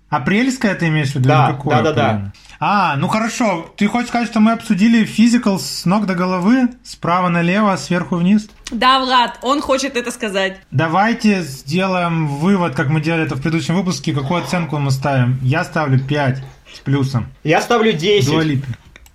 Апрельское 0.09 0.75
ты 0.75 0.87
имеешь 0.87 1.11
в 1.11 1.15
виду? 1.15 1.29
Да, 1.29 1.47
какое 1.51 1.75
да-да-да. 1.77 2.09
полено? 2.09 2.33
А, 2.59 2.95
ну 2.95 3.07
хорошо. 3.09 3.69
Ты 3.75 3.87
хочешь 3.87 4.07
сказать, 4.07 4.29
что 4.29 4.39
мы 4.39 4.53
обсудили 4.53 5.03
физикал 5.03 5.59
с 5.59 5.83
ног 5.85 6.05
до 6.05 6.15
головы? 6.15 6.69
Справа 6.83 7.27
налево, 7.27 7.75
сверху 7.75 8.15
вниз? 8.15 8.47
Да, 8.71 8.99
Влад, 9.01 9.37
он 9.41 9.61
хочет 9.61 9.97
это 9.97 10.09
сказать. 10.11 10.57
Давайте 10.71 11.41
сделаем 11.41 12.27
вывод, 12.27 12.73
как 12.73 12.87
мы 12.87 13.01
делали 13.01 13.25
это 13.25 13.35
в 13.35 13.41
предыдущем 13.41 13.75
выпуске. 13.75 14.13
Какую 14.13 14.41
оценку 14.41 14.77
мы 14.77 14.91
ставим? 14.91 15.37
Я 15.41 15.65
ставлю 15.65 15.99
5 15.99 16.43
с 16.75 16.79
плюсом. 16.79 17.27
Я 17.43 17.61
ставлю 17.61 17.93
10. 17.93 18.29
Дуа 18.29 18.43
Липе. 18.43 18.67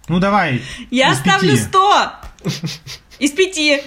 Ну 0.09 0.19
давай. 0.19 0.62
Я 0.90 1.12
из 1.12 1.19
ставлю 1.19 1.52
пяти. 1.52 1.62
100 1.62 2.12
из 3.21 3.31
пяти. 3.33 3.81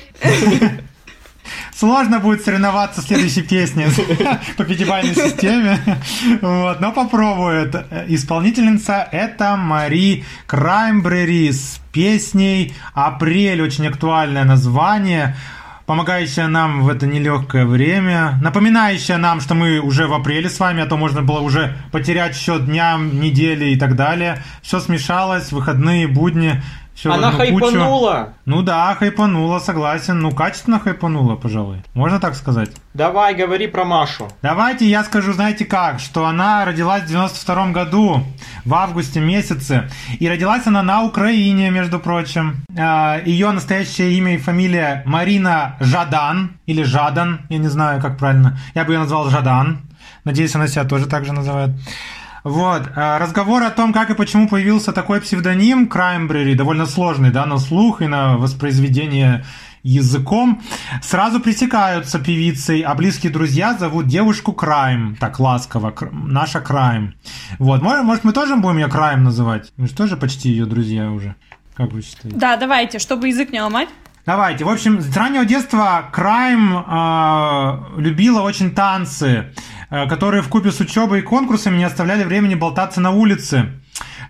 Сложно 1.75 2.19
будет 2.19 2.45
соревноваться 2.45 3.01
в 3.01 3.05
следующей 3.05 3.41
песне 3.41 3.89
по 4.57 4.63
пятибалльной 4.63 5.15
системе. 5.15 5.79
Вот, 6.41 6.79
но 6.79 6.91
попробует. 6.91 7.75
Исполнительница 8.07 9.07
это 9.11 9.57
Мари 9.57 10.23
Краймбрери 10.45 11.51
с 11.51 11.81
песней 11.91 12.73
«Апрель». 12.93 13.61
Очень 13.61 13.87
актуальное 13.87 14.45
название 14.45 15.35
помогающая 15.85 16.47
нам 16.47 16.83
в 16.83 16.89
это 16.89 17.05
нелегкое 17.05 17.65
время, 17.65 18.39
напоминающая 18.41 19.17
нам, 19.17 19.41
что 19.41 19.53
мы 19.55 19.79
уже 19.79 20.07
в 20.07 20.13
апреле 20.13 20.49
с 20.49 20.59
вами, 20.59 20.81
а 20.81 20.85
то 20.85 20.97
можно 20.97 21.21
было 21.21 21.39
уже 21.39 21.75
потерять 21.91 22.35
счет 22.35 22.65
дням, 22.65 23.19
недели 23.19 23.65
и 23.65 23.75
так 23.77 23.95
далее. 23.95 24.43
Все 24.61 24.79
смешалось, 24.79 25.51
выходные, 25.51 26.07
будни, 26.07 26.61
все 26.93 27.11
Она 27.11 27.31
хайпанула. 27.31 28.33
Ну 28.45 28.61
да, 28.61 28.93
хайпанула, 28.95 29.59
согласен. 29.59 30.19
Ну, 30.19 30.31
качественно 30.31 30.79
хайпанула, 30.79 31.35
пожалуй. 31.35 31.81
Можно 31.93 32.19
так 32.19 32.35
сказать? 32.35 32.69
Давай, 32.93 33.33
говори 33.33 33.67
про 33.67 33.83
Машу. 33.83 34.27
Давайте 34.41 34.85
я 34.87 35.03
скажу, 35.03 35.33
знаете 35.33 35.65
как, 35.65 35.99
что 35.99 36.25
она 36.25 36.63
родилась 36.65 37.03
в 37.03 37.07
92 37.07 37.71
году, 37.71 38.23
в 38.65 38.73
августе 38.73 39.19
месяце. 39.19 39.89
И 40.19 40.29
родилась 40.29 40.67
она 40.67 40.83
на 40.83 41.03
Украине, 41.03 41.71
между 41.71 41.99
прочим. 41.99 42.63
А, 42.77 43.19
Ее 43.25 43.51
настоящее 43.51 44.13
имя 44.13 44.35
и 44.35 44.37
фамилия 44.37 45.01
Марина 45.05 45.75
Жадан, 45.79 46.57
или 46.67 46.83
Жадан, 46.83 47.41
я 47.49 47.57
не 47.57 47.67
знаю, 47.67 48.01
как 48.01 48.17
правильно. 48.17 48.57
Я 48.75 48.83
бы 48.85 48.93
ее 48.93 48.99
назвал 48.99 49.29
Жадан. 49.29 49.81
Надеюсь, 50.23 50.55
она 50.55 50.67
себя 50.67 50.85
тоже 50.85 51.07
так 51.07 51.25
же 51.25 51.33
называет. 51.33 51.71
Вот. 52.43 52.89
а, 52.95 53.19
Разговор 53.19 53.63
о 53.63 53.71
том, 53.71 53.93
как 53.93 54.09
и 54.09 54.15
почему 54.15 54.47
появился 54.47 54.91
такой 54.91 55.21
псевдоним 55.21 55.87
Краймбрери, 55.87 56.55
довольно 56.55 56.85
сложный, 56.85 57.31
да, 57.31 57.45
на 57.45 57.57
слух 57.57 58.01
и 58.01 58.07
на 58.07 58.37
воспроизведение 58.37 59.45
языком, 59.83 60.61
сразу 61.01 61.39
пресекаются 61.39 62.19
певицей, 62.19 62.81
а 62.81 62.95
близкие 62.95 63.31
друзья 63.31 63.73
зовут 63.73 64.07
девушку 64.07 64.53
Крайм, 64.53 65.15
так 65.19 65.39
ласково, 65.39 65.93
наша 66.11 66.61
Крайм. 66.61 67.15
Вот, 67.59 67.81
может, 67.81 68.03
может, 68.03 68.23
мы 68.23 68.33
тоже 68.33 68.55
будем 68.55 68.77
ее 68.77 68.87
Крайм 68.87 69.23
называть? 69.23 69.71
Мы 69.77 69.87
же 69.87 69.93
тоже 69.93 70.17
почти 70.17 70.49
ее 70.49 70.65
друзья 70.65 71.11
уже. 71.11 71.35
Как 71.75 71.91
вы 71.91 72.01
считаете? 72.01 72.37
Да, 72.37 72.55
давайте, 72.55 72.99
чтобы 72.99 73.27
язык 73.27 73.51
не 73.51 73.61
ломать. 73.61 73.89
Давайте. 74.25 74.63
В 74.63 74.69
общем, 74.69 75.01
с 75.01 75.17
раннего 75.17 75.43
детства 75.43 76.05
Крайм 76.13 76.77
э, 76.77 77.99
любила 77.99 78.41
очень 78.41 78.71
танцы, 78.71 79.27
э, 79.27 79.51
которые 80.09 80.41
в 80.41 80.49
купе 80.49 80.71
с 80.71 80.79
учебой 80.79 81.19
и 81.19 81.21
конкурсами 81.21 81.77
не 81.77 81.83
оставляли 81.83 82.23
времени 82.23 82.55
болтаться 82.55 82.99
на 82.99 83.11
улице. 83.11 83.73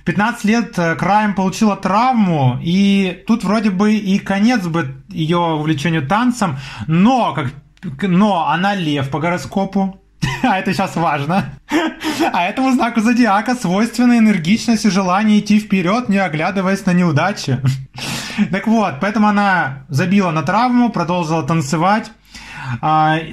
В 0.01 0.03
15 0.03 0.43
лет 0.43 0.77
э, 0.77 0.95
Крайм 0.95 1.33
получила 1.33 1.77
травму, 1.77 2.59
и 2.61 3.23
тут 3.25 3.45
вроде 3.45 3.69
бы 3.69 3.95
и 3.95 4.19
конец 4.19 4.67
бы 4.67 5.01
ее 5.07 5.37
увлечению 5.37 6.05
танцем, 6.05 6.57
но, 6.87 7.33
как, 7.33 7.53
но 8.01 8.49
она 8.49 8.75
лев 8.75 9.09
по 9.09 9.19
гороскопу, 9.19 10.01
а 10.43 10.59
это 10.59 10.73
сейчас 10.73 10.95
важно. 10.95 11.45
А 12.31 12.43
этому 12.43 12.71
знаку 12.71 13.01
зодиака 13.01 13.55
свойственна 13.55 14.19
энергичность 14.19 14.85
и 14.85 14.89
желание 14.89 15.39
идти 15.39 15.59
вперед, 15.59 16.09
не 16.09 16.17
оглядываясь 16.17 16.85
на 16.85 16.93
неудачи. 16.93 17.59
Так 18.51 18.65
вот, 18.65 18.95
поэтому 18.99 19.27
она 19.27 19.85
забила 19.89 20.31
на 20.31 20.41
травму, 20.41 20.89
продолжила 20.89 21.43
танцевать, 21.43 22.11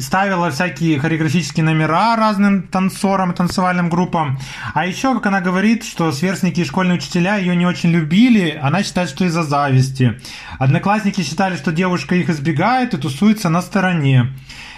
ставила 0.00 0.50
всякие 0.50 0.98
хореографические 0.98 1.64
номера 1.64 2.16
разным 2.16 2.62
танцорам 2.62 3.32
танцевальным 3.32 3.88
группам. 3.88 4.38
А 4.74 4.86
еще, 4.86 5.14
как 5.14 5.26
она 5.26 5.40
говорит, 5.40 5.84
что 5.84 6.12
сверстники 6.12 6.60
и 6.60 6.64
школьные 6.64 6.98
учителя 6.98 7.36
ее 7.36 7.56
не 7.56 7.66
очень 7.66 7.90
любили, 7.90 8.58
она 8.62 8.82
считает, 8.82 9.08
что 9.08 9.24
из-за 9.24 9.42
зависти. 9.42 10.20
Одноклассники 10.58 11.22
считали, 11.22 11.56
что 11.56 11.72
девушка 11.72 12.14
их 12.14 12.28
избегает 12.30 12.94
и 12.94 12.98
тусуется 12.98 13.48
на 13.48 13.62
стороне. 13.62 14.32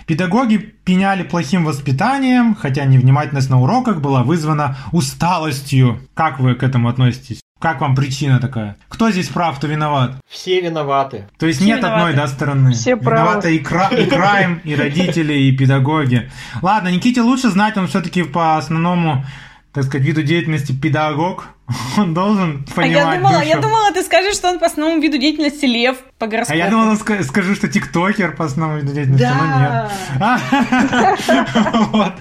Педагоги 0.06 0.56
пеняли 0.56 1.22
плохим 1.22 1.64
воспитанием, 1.64 2.54
хотя 2.54 2.84
невнимательность 2.84 3.50
на 3.50 3.60
уроках 3.60 4.00
была 4.00 4.24
вызвана 4.24 4.76
усталостью. 4.90 6.00
Как 6.14 6.40
вы 6.40 6.54
к 6.54 6.62
этому 6.62 6.88
относитесь? 6.88 7.41
Как 7.62 7.80
вам 7.80 7.94
причина 7.94 8.40
такая? 8.40 8.74
Кто 8.88 9.12
здесь 9.12 9.28
прав, 9.28 9.56
кто 9.56 9.68
виноват? 9.68 10.16
Все 10.28 10.60
виноваты. 10.60 11.28
То 11.38 11.46
есть 11.46 11.60
Все 11.60 11.68
нет 11.68 11.78
виноваты. 11.78 12.00
одной, 12.02 12.14
да, 12.16 12.26
стороны? 12.26 12.72
Все 12.72 12.96
правы. 12.96 13.20
Виноваты 13.28 13.54
и, 13.54 13.58
кра- 13.60 13.88
и 13.96 14.04
крайм, 14.06 14.60
и 14.64 14.74
родители, 14.74 15.32
и 15.34 15.56
педагоги. 15.56 16.28
Ладно, 16.60 16.88
Никите 16.88 17.22
лучше 17.22 17.50
знать, 17.50 17.76
он 17.76 17.86
все-таки 17.86 18.24
по 18.24 18.56
основному, 18.56 19.24
так 19.72 19.84
сказать, 19.84 20.04
виду 20.04 20.24
деятельности 20.24 20.72
педагог. 20.72 21.46
Он 21.98 22.14
должен 22.14 22.64
А 22.70 22.74
понимать 22.74 22.96
я 23.14 23.16
думала, 23.20 23.40
я 23.42 23.56
душу. 23.56 23.68
думала, 23.68 23.92
ты 23.92 24.02
скажешь, 24.02 24.34
что 24.34 24.48
он 24.50 24.58
по 24.58 24.66
основному 24.66 25.00
виду 25.00 25.18
деятельности 25.18 25.64
лев 25.66 25.96
по 26.18 26.26
А 26.26 26.28
гороскопу. 26.28 26.58
я 26.58 26.70
думал, 26.70 26.92
ска- 26.94 27.22
скажу, 27.22 27.54
что 27.54 27.68
тиктокер 27.68 28.34
по 28.36 28.44
основному 28.44 28.80
виду 28.80 28.92
деятельности, 28.92 29.26
но 29.26 29.58
нет. 29.60 29.92
Да. 30.18 32.14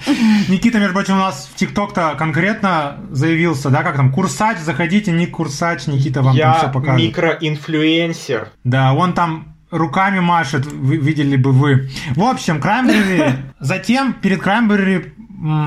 Никита, 0.49 0.79
между 0.79 0.93
прочим, 0.93 1.13
у 1.15 1.17
нас 1.19 1.49
в 1.53 1.57
ТикТок-то 1.57 2.15
конкретно 2.17 2.97
заявился, 3.11 3.69
да, 3.69 3.83
как 3.83 3.95
там, 3.95 4.11
курсач, 4.11 4.57
заходите, 4.59 5.11
Ник 5.11 5.31
Курсач, 5.31 5.87
Никита 5.87 6.21
вам 6.21 6.37
там 6.37 6.53
все 6.55 6.65
Я 6.67 6.71
покажет. 6.71 7.05
микроинфлюенсер. 7.07 8.49
Да, 8.63 8.93
он 8.93 9.13
там 9.13 9.55
руками 9.69 10.19
машет, 10.19 10.65
вы- 10.65 10.97
видели 10.97 11.35
бы 11.37 11.51
вы. 11.51 11.89
В 12.15 12.23
общем, 12.23 12.59
Краймбрери, 12.59 13.33
затем 13.59 14.13
перед 14.13 14.41
Краймбрери 14.41 15.13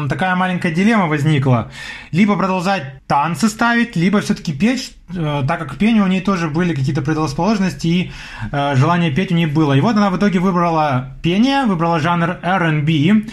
такая 0.09 0.37
маленькая 0.37 0.73
дилемма 0.73 1.07
возникла. 1.07 1.71
Либо 2.13 2.37
продолжать 2.37 3.07
танцы 3.07 3.49
ставить, 3.49 3.97
либо 3.97 4.21
все-таки 4.21 4.53
петь, 4.53 4.97
э, 5.15 5.45
так 5.47 5.59
как 5.59 5.75
к 5.75 5.77
пению 5.77 6.05
у 6.05 6.07
нее 6.07 6.21
тоже 6.21 6.49
были 6.49 6.75
какие-то 6.75 7.03
предрасположенности 7.03 7.87
и 7.87 8.13
э, 8.53 8.77
желание 8.77 9.11
петь 9.11 9.33
у 9.33 9.35
нее 9.35 9.49
было. 9.49 9.73
И 9.73 9.81
вот 9.81 9.97
она 9.97 10.11
в 10.11 10.17
итоге 10.17 10.39
выбрала 10.39 11.17
пение, 11.23 11.67
выбрала 11.67 11.99
жанр 11.99 12.39
R&B, 12.43 13.25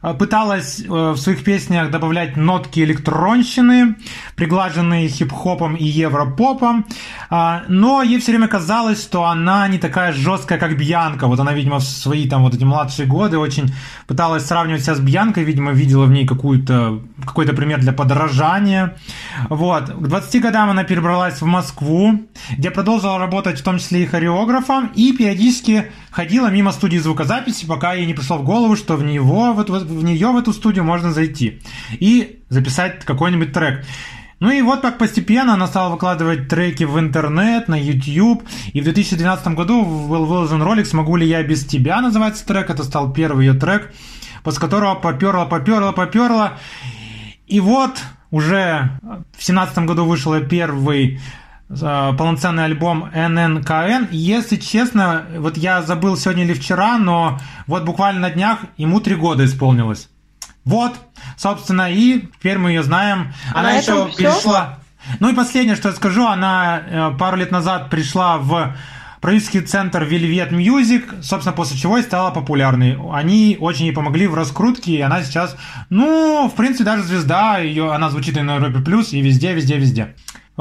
пыталась 0.00 0.80
э, 0.80 0.88
в 0.88 1.16
своих 1.16 1.44
песнях 1.44 1.90
добавлять 1.90 2.36
нотки 2.36 2.80
электронщины, 2.80 3.96
приглаженные 4.34 5.08
хип-хопом 5.08 5.76
и 5.76 5.84
европопом, 5.84 6.86
а, 7.28 7.62
но 7.68 8.02
ей 8.02 8.18
все 8.18 8.32
время 8.32 8.48
казалось, 8.48 9.02
что 9.02 9.24
она 9.24 9.68
не 9.68 9.78
такая 9.78 10.12
жесткая, 10.12 10.58
как 10.58 10.76
Бьянка. 10.76 11.26
Вот 11.26 11.38
она, 11.38 11.52
видимо, 11.52 11.78
в 11.78 11.84
свои 11.84 12.28
там 12.28 12.42
вот 12.42 12.54
эти 12.54 12.64
младшие 12.64 13.06
годы 13.06 13.38
очень 13.38 13.74
пыталась 14.06 14.46
сравнивать 14.46 14.82
себя 14.82 14.94
с 14.94 15.00
Бьянкой, 15.00 15.44
видимо, 15.44 15.72
видела 15.72 16.06
в 16.06 16.10
ней 16.10 16.26
какую-то, 16.26 17.00
какой-то 17.24 17.52
пример 17.52 17.80
для 17.80 17.92
подражания. 17.92 18.96
Вот. 19.50 19.90
К 19.90 20.08
20 20.08 20.40
годам 20.40 20.70
она 20.70 20.84
перебралась 20.84 21.42
в 21.42 21.46
Москву, 21.46 22.22
где 22.56 22.70
продолжила 22.70 23.18
работать 23.18 23.60
в 23.60 23.62
том 23.62 23.78
числе 23.78 24.04
и 24.04 24.06
хореографом, 24.06 24.90
и 24.94 25.12
периодически 25.12 25.92
ходила 26.10 26.48
мимо 26.48 26.72
студии 26.72 26.98
звукозаписи, 26.98 27.66
пока 27.66 27.92
ей 27.92 28.06
не 28.06 28.14
пришло 28.14 28.38
в 28.38 28.44
голову, 28.44 28.76
что 28.76 28.96
в, 28.96 29.04
него, 29.04 29.52
вот, 29.52 29.70
вот 29.70 29.89
в 29.90 30.04
нее, 30.04 30.28
в 30.28 30.36
эту 30.36 30.52
студию 30.52 30.84
можно 30.84 31.12
зайти 31.12 31.60
и 31.92 32.40
записать 32.48 33.04
какой-нибудь 33.04 33.52
трек. 33.52 33.84
Ну 34.40 34.50
и 34.50 34.62
вот 34.62 34.80
так 34.80 34.96
постепенно 34.96 35.52
она 35.52 35.66
стала 35.66 35.92
выкладывать 35.92 36.48
треки 36.48 36.84
в 36.84 36.98
интернет, 36.98 37.68
на 37.68 37.78
YouTube. 37.78 38.42
И 38.72 38.80
в 38.80 38.84
2012 38.84 39.48
году 39.48 39.84
был 39.84 40.24
выложен 40.24 40.62
ролик 40.62 40.86
«Смогу 40.86 41.16
ли 41.16 41.26
я 41.26 41.42
без 41.42 41.66
тебя» 41.66 42.00
называется 42.00 42.46
трек. 42.46 42.70
Это 42.70 42.82
стал 42.82 43.12
первый 43.12 43.46
ее 43.46 43.54
трек, 43.54 43.92
после 44.42 44.60
которого 44.60 44.94
поперла, 44.94 45.44
поперла, 45.44 45.92
поперла. 45.92 46.54
И 47.46 47.60
вот 47.60 47.98
уже 48.30 48.98
в 49.02 49.44
2017 49.44 49.78
году 49.80 50.06
вышел 50.06 50.40
первый 50.40 51.20
полноценный 51.78 52.64
альбом 52.64 53.10
ННКН. 53.14 54.08
Если 54.10 54.56
честно, 54.56 55.24
вот 55.38 55.56
я 55.56 55.82
забыл 55.82 56.16
сегодня 56.16 56.44
или 56.44 56.54
вчера, 56.54 56.98
но 56.98 57.38
вот 57.66 57.84
буквально 57.84 58.20
на 58.20 58.30
днях 58.30 58.58
ему 58.76 59.00
три 59.00 59.14
года 59.14 59.44
исполнилось. 59.44 60.08
Вот, 60.64 60.94
собственно, 61.36 61.90
и 61.90 62.20
теперь 62.38 62.58
мы 62.58 62.70
ее 62.70 62.82
знаем. 62.82 63.32
А 63.54 63.60
Она 63.60 63.70
на 63.70 63.76
еще 63.76 64.08
всё? 64.08 64.16
перешла. 64.16 64.78
Ну 65.18 65.30
и 65.30 65.34
последнее, 65.34 65.76
что 65.76 65.88
я 65.88 65.94
скажу, 65.94 66.26
она 66.26 66.80
э, 66.86 67.10
пару 67.18 67.36
лет 67.38 67.50
назад 67.50 67.88
пришла 67.88 68.36
в 68.36 68.76
продюсерский 69.20 69.60
центр 69.60 70.02
Velvet 70.02 70.50
Music, 70.50 71.22
собственно, 71.22 71.54
после 71.54 71.78
чего 71.78 71.98
и 71.98 72.02
стала 72.02 72.30
популярной. 72.30 72.98
Они 73.12 73.56
очень 73.60 73.86
ей 73.86 73.92
помогли 73.92 74.26
в 74.26 74.34
раскрутке, 74.34 74.92
и 74.92 75.00
она 75.00 75.22
сейчас, 75.22 75.56
ну, 75.88 76.50
в 76.52 76.56
принципе, 76.56 76.84
даже 76.84 77.02
звезда, 77.02 77.58
ее, 77.58 77.92
она 77.92 78.10
звучит 78.10 78.36
и 78.36 78.40
на 78.40 78.56
Европе 78.56 78.80
Плюс, 78.80 79.12
и 79.12 79.20
везде, 79.20 79.52
везде, 79.54 79.78
везде. 79.78 80.14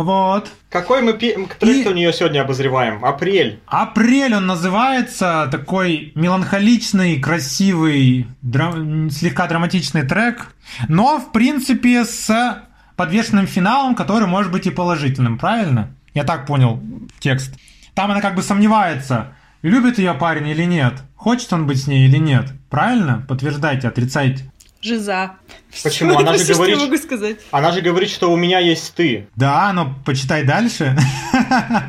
Вот. 0.04 0.50
Какой 0.70 1.02
мы 1.02 1.12
трек 1.12 1.44
И- 1.62 1.86
у 1.86 1.92
нее 1.92 2.14
сегодня 2.14 2.40
обозреваем? 2.40 3.04
Апрель. 3.04 3.60
Апрель 3.68 4.34
он 4.34 4.48
называется, 4.48 5.50
такой 5.52 6.14
меланхоличный, 6.16 7.20
красивый, 7.20 8.26
дра- 8.42 9.10
слегка 9.10 9.46
драматичный 9.48 10.04
трек, 10.04 10.56
но, 10.88 11.20
в 11.20 11.34
принципе, 11.34 12.06
с 12.06 12.64
подвешенным 12.96 13.46
финалом, 13.46 13.94
который 13.94 14.26
может 14.26 14.54
быть 14.54 14.68
и 14.68 14.72
положительным, 14.72 15.38
правильно? 15.38 15.94
Я 16.14 16.24
так 16.24 16.46
понял 16.46 16.82
текст. 17.20 17.54
Там 17.94 18.10
она 18.12 18.22
как 18.22 18.36
бы 18.36 18.42
сомневается, 18.42 19.34
любит 19.64 19.98
ее 20.00 20.14
парень 20.14 20.48
или 20.48 20.64
нет, 20.64 20.94
хочет 21.18 21.52
он 21.52 21.68
быть 21.68 21.84
с 21.84 21.88
ней 21.88 22.08
или 22.08 22.16
нет. 22.18 22.54
Правильно? 22.70 23.26
Подтверждайте, 23.28 23.90
отрицайте. 23.90 24.50
Жиза. 24.82 25.36
Почему? 25.84 26.18
Она 26.18 26.38
же 26.38 26.44
что 26.46 26.54
говорит- 26.54 26.78
могу 26.78 26.98
сказать. 26.98 27.38
Она 27.52 27.72
же 27.72 27.82
говорит, 27.82 28.10
что 28.10 28.32
у 28.32 28.38
меня 28.38 28.60
есть 28.60 28.94
ты. 28.96 29.28
Да, 29.36 29.74
но 29.74 29.94
почитай 30.06 30.44
дальше. 30.46 30.96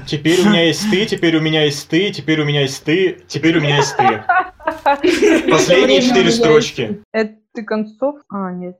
Теперь 0.07 0.40
у 0.40 0.48
меня 0.48 0.64
есть 0.66 0.90
ты, 0.90 1.07
теперь 1.07 1.37
у 1.37 1.40
меня 1.40 1.64
есть 1.64 1.88
ты, 1.88 2.11
теперь 2.11 2.40
у 2.40 2.44
меня 2.44 2.62
есть 2.62 2.83
ты, 2.85 3.22
теперь 3.29 3.59
у 3.59 3.61
меня 3.61 3.76
есть 3.76 3.96
ты. 3.96 4.24
Последние 5.50 6.03
четыре 6.03 6.31
строчки. 6.31 7.03
Это 7.12 7.35
ты 7.55 7.62
концов? 7.64 8.16
А, 8.29 8.50
нет. 8.53 8.76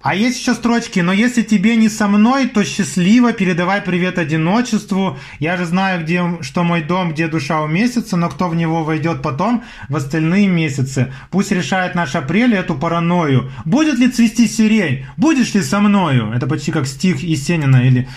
А 0.00 0.14
есть 0.14 0.38
еще 0.38 0.54
строчки, 0.54 1.00
но 1.00 1.12
если 1.12 1.42
тебе 1.42 1.74
не 1.74 1.88
со 1.88 2.06
мной, 2.06 2.46
то 2.46 2.64
счастливо, 2.64 3.32
передавай 3.32 3.82
привет 3.82 4.16
одиночеству. 4.18 5.18
Я 5.40 5.56
же 5.56 5.66
знаю, 5.66 6.02
где, 6.02 6.38
что 6.40 6.62
мой 6.62 6.82
дом, 6.82 7.10
где 7.10 7.26
душа 7.26 7.62
уместится, 7.62 8.16
но 8.16 8.28
кто 8.28 8.48
в 8.48 8.54
него 8.54 8.84
войдет 8.84 9.22
потом, 9.22 9.64
в 9.88 9.96
остальные 9.96 10.46
месяцы. 10.46 11.12
Пусть 11.32 11.50
решает 11.50 11.96
наш 11.96 12.14
апрель 12.14 12.54
эту 12.54 12.76
паранойю. 12.76 13.50
Будет 13.64 13.98
ли 13.98 14.08
цвести 14.08 14.46
сирень? 14.46 15.04
Будешь 15.16 15.54
ли 15.54 15.62
со 15.62 15.80
мною? 15.80 16.30
Это 16.32 16.46
почти 16.46 16.70
как 16.70 16.86
стих 16.86 17.20
Есенина 17.20 17.78
или 17.78 18.08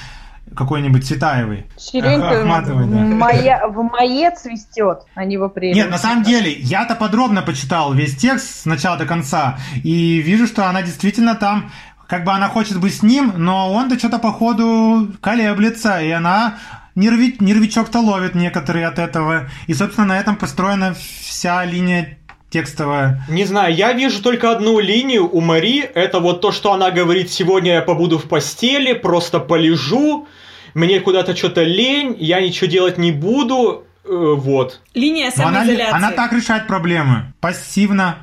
какой-нибудь 0.56 1.06
Цветаевой. 1.06 1.66
Сирень-то 1.78 2.42
Ахматовой, 2.42 2.88
да. 2.88 2.98
моя, 2.98 3.68
в 3.68 3.82
мае 3.84 4.32
цветет, 4.32 5.04
а 5.16 5.26
не 5.26 5.38
в 5.38 5.44
апреле. 5.44 5.74
Нет, 5.74 5.90
на 5.90 5.98
самом 5.98 6.24
деле, 6.24 6.52
я-то 6.52 6.96
подробно 6.96 7.42
почитал 7.42 7.94
весь 7.94 8.16
текст 8.16 8.62
с 8.62 8.66
начала 8.66 8.98
до 8.98 9.06
конца, 9.06 9.58
и 9.84 10.22
вижу, 10.22 10.48
что 10.48 10.68
она 10.68 10.82
действительно 10.82 11.36
там, 11.36 11.72
как 12.08 12.26
бы 12.26 12.32
она 12.32 12.50
хочет 12.50 12.80
быть 12.80 12.96
с 12.96 13.04
ним, 13.04 13.34
но 13.38 13.72
он-то 13.72 13.98
что-то 13.98 14.20
походу 14.20 15.14
колеблется, 15.22 16.02
и 16.02 16.12
она 16.12 16.58
нерви, 16.96 17.36
нервичок-то 17.40 18.00
ловит 18.00 18.36
некоторые 18.36 18.88
от 18.88 19.00
этого. 19.00 19.50
И, 19.68 19.74
собственно, 19.74 20.08
на 20.08 20.20
этом 20.20 20.36
построена 20.36 20.94
вся 20.94 21.64
линия 21.66 22.18
текстовая. 22.52 23.24
Не 23.30 23.46
знаю, 23.46 23.74
я 23.74 23.94
вижу 23.94 24.22
только 24.22 24.52
одну 24.52 24.80
линию 24.80 25.28
у 25.32 25.42
Мари. 25.42 25.80
Это 25.82 26.20
вот 26.20 26.42
то, 26.42 26.52
что 26.52 26.74
она 26.74 26.92
говорит, 26.92 27.32
сегодня 27.32 27.76
я 27.76 27.82
побуду 27.82 28.20
в 28.20 28.26
постели, 28.28 28.94
просто 28.94 29.40
полежу, 29.40 30.28
мне 30.74 31.00
куда-то 31.00 31.36
что-то 31.36 31.64
лень, 31.64 32.16
я 32.20 32.42
ничего 32.42 32.70
делать 32.70 32.98
не 32.98 33.12
буду. 33.12 33.86
Э, 34.04 34.36
Вот. 34.38 34.82
Линия 34.94 35.32
Но 35.38 35.48
она, 35.48 35.60
самоизоляции. 35.62 35.96
она 35.96 36.12
так 36.12 36.34
решает 36.34 36.68
проблемы. 36.68 37.34
Пассивно. 37.40 38.18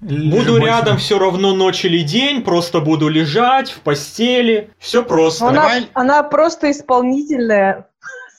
Буду 0.00 0.52
Больше. 0.52 0.66
рядом 0.66 0.96
все 0.98 1.18
равно 1.18 1.54
ночь 1.54 1.84
или 1.84 2.02
день, 2.02 2.42
просто 2.42 2.78
буду 2.80 3.08
лежать 3.08 3.70
в 3.72 3.80
постели. 3.80 4.70
Все 4.78 5.02
просто. 5.02 5.48
Она, 5.48 5.62
Давай. 5.62 5.88
она 5.92 6.22
просто 6.22 6.70
исполнительная. 6.70 7.87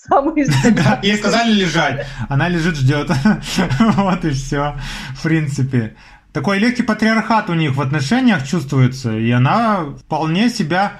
Самый 0.10 0.45
Да, 0.72 1.00
ей 1.04 1.17
сказали 1.17 1.54
лежать. 1.54 2.08
Она 2.28 2.50
лежит, 2.50 2.76
ждет. 2.76 3.10
Вот 3.80 4.26
и 4.26 4.32
все. 4.32 4.76
В 5.15 5.24
принципе. 5.24 5.95
Такой 6.34 6.60
легкий 6.60 6.84
патриархат 6.84 7.50
у 7.50 7.54
них 7.54 7.76
в 7.76 7.82
отношениях 7.82 8.45
чувствуется, 8.48 9.17
и 9.17 9.32
она 9.32 9.86
вполне 10.06 10.50
себя 10.50 10.93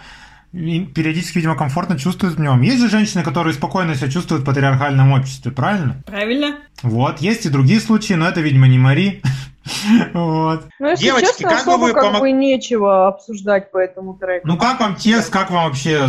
периодически, 0.52 1.38
видимо, 1.38 1.56
комфортно 1.56 1.98
чувствует 1.98 2.36
в 2.36 2.40
нем. 2.40 2.62
Есть 2.62 2.80
же 2.80 2.90
женщины, 2.90 3.24
которые 3.24 3.54
спокойно 3.54 3.94
себя 3.96 4.10
чувствуют 4.10 4.44
в 4.44 4.46
патриархальном 4.46 5.12
обществе, 5.12 5.52
правильно? 5.52 6.02
Правильно? 6.08 6.56
Вот, 6.82 7.20
есть 7.22 7.46
и 7.46 7.50
другие 7.50 7.80
случаи, 7.80 8.14
но 8.14 8.28
это, 8.28 8.42
видимо, 8.42 8.68
не 8.68 8.78
Мари. 8.80 9.22
Вот. 10.14 10.66
Ну, 10.80 10.90
если 10.90 11.04
Девочки, 11.04 11.28
честно, 11.28 11.50
как 11.50 11.66
бы 11.66 11.74
особо 11.74 11.84
вы 11.84 11.94
как 11.94 12.04
помог- 12.06 12.20
бы 12.22 12.32
нечего 12.32 13.08
обсуждать 13.08 13.72
по 13.72 13.78
этому 13.78 14.16
треку. 14.16 14.48
Ну 14.48 14.58
как 14.58 14.80
вам 14.80 14.96
текст, 14.96 15.32
как 15.32 15.52
вам 15.52 15.66
вообще 15.66 16.08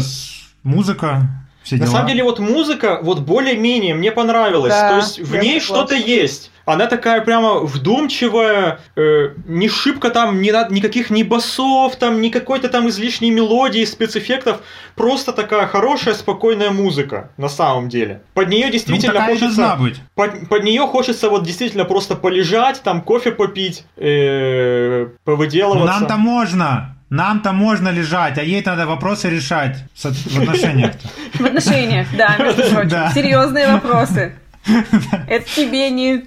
музыка? 0.63 1.29
Все 1.71 1.77
На 1.77 1.85
дела? 1.85 1.93
самом 1.93 2.09
деле, 2.09 2.25
вот 2.25 2.41
музыка, 2.41 2.99
вот 3.01 3.21
более-менее 3.21 3.95
мне 3.95 4.11
понравилась. 4.11 4.73
Да, 4.73 4.91
То 4.91 4.97
есть 4.97 5.21
в 5.21 5.37
ней 5.37 5.61
что-то 5.61 5.95
есть. 5.95 6.51
Она 6.67 6.87
такая 6.87 7.21
прямо 7.21 7.61
вдумчивая, 7.61 8.81
э, 8.97 9.31
не 9.47 9.69
шибко 9.69 10.11
там 10.11 10.43
ни, 10.43 10.51
на- 10.51 10.69
никаких 10.69 11.11
ни 11.11 11.23
басов, 11.23 11.95
там, 11.97 12.21
ни 12.21 12.29
какой-то 12.29 12.69
там 12.69 12.89
излишней 12.89 13.31
мелодии, 13.31 13.85
спецэффектов. 13.85 14.59
Просто 14.97 15.33
такая 15.33 15.67
хорошая, 15.69 16.15
спокойная 16.15 16.71
музыка, 16.71 17.31
на 17.37 17.49
самом 17.49 17.89
деле. 17.89 18.23
Под 18.35 18.49
нее 18.49 18.67
Ну, 18.67 18.73
действительно 18.73 19.13
должна 19.15 19.33
хочется... 19.33 19.77
быть. 19.81 19.97
Под, 20.17 20.49
под 20.49 20.65
нее 20.65 20.87
хочется 20.89 21.29
вот 21.31 21.45
действительно 21.45 21.85
просто 21.85 22.17
полежать, 22.17 22.83
там 22.83 23.01
кофе 23.03 23.31
попить, 23.31 23.85
э, 23.97 25.07
Ну, 25.07 25.11
повыделываться. 25.25 25.87
нам-то 26.01 26.17
можно. 26.17 26.97
Нам-то 27.11 27.53
можно 27.53 27.89
лежать, 27.89 28.39
а 28.39 28.43
ей 28.43 28.63
надо 28.65 28.87
вопросы 28.87 29.29
решать 29.29 29.85
в 29.95 30.41
отношениях. 30.41 30.95
В 31.35 31.45
отношениях, 31.45 32.07
да, 32.17 32.37
между 32.39 32.63
прочим. 32.63 33.13
Серьезные 33.13 33.73
вопросы. 33.73 34.35
Это 35.29 35.45
тебе 35.45 35.91
не... 35.91 36.25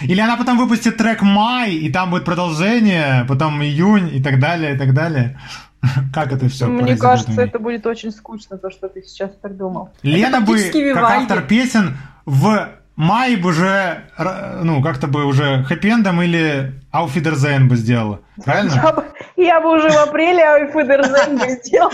Или 0.00 0.20
она 0.20 0.36
потом 0.36 0.56
выпустит 0.56 0.96
трек 0.96 1.20
«Май», 1.22 1.74
и 1.74 1.92
там 1.92 2.10
будет 2.10 2.24
продолжение, 2.24 3.24
потом 3.28 3.62
июнь 3.62 4.10
и 4.14 4.22
так 4.22 4.40
далее, 4.40 4.74
и 4.74 4.78
так 4.78 4.94
далее. 4.94 5.38
Как 6.12 6.32
это 6.32 6.48
все 6.48 6.66
Мне 6.66 6.96
кажется, 6.96 7.40
это 7.40 7.58
будет 7.58 7.86
очень 7.86 8.10
скучно, 8.10 8.58
то, 8.58 8.70
что 8.70 8.88
ты 8.88 9.02
сейчас 9.02 9.30
так 9.40 9.56
думал. 9.56 9.90
Лена 10.02 10.40
бы, 10.40 10.58
как 10.94 11.04
автор 11.04 11.42
песен, 11.42 11.96
в 12.26 12.68
мае 13.00 13.38
бы 13.38 13.48
уже, 13.48 14.04
ну, 14.62 14.82
как-то 14.82 15.06
бы 15.06 15.24
уже 15.24 15.64
хэппи-эндом 15.68 16.22
или 16.22 16.74
Ауфидерзейн 16.92 17.66
бы 17.66 17.76
сделала. 17.76 18.20
Правильно? 18.44 18.74
Я 18.74 18.92
бы, 18.92 19.04
я 19.36 19.60
бы 19.60 19.74
уже 19.74 19.88
в 19.88 19.96
апреле 19.96 20.42
Айфедерзен 20.42 21.38
бы 21.38 21.48
сделала. 21.48 21.92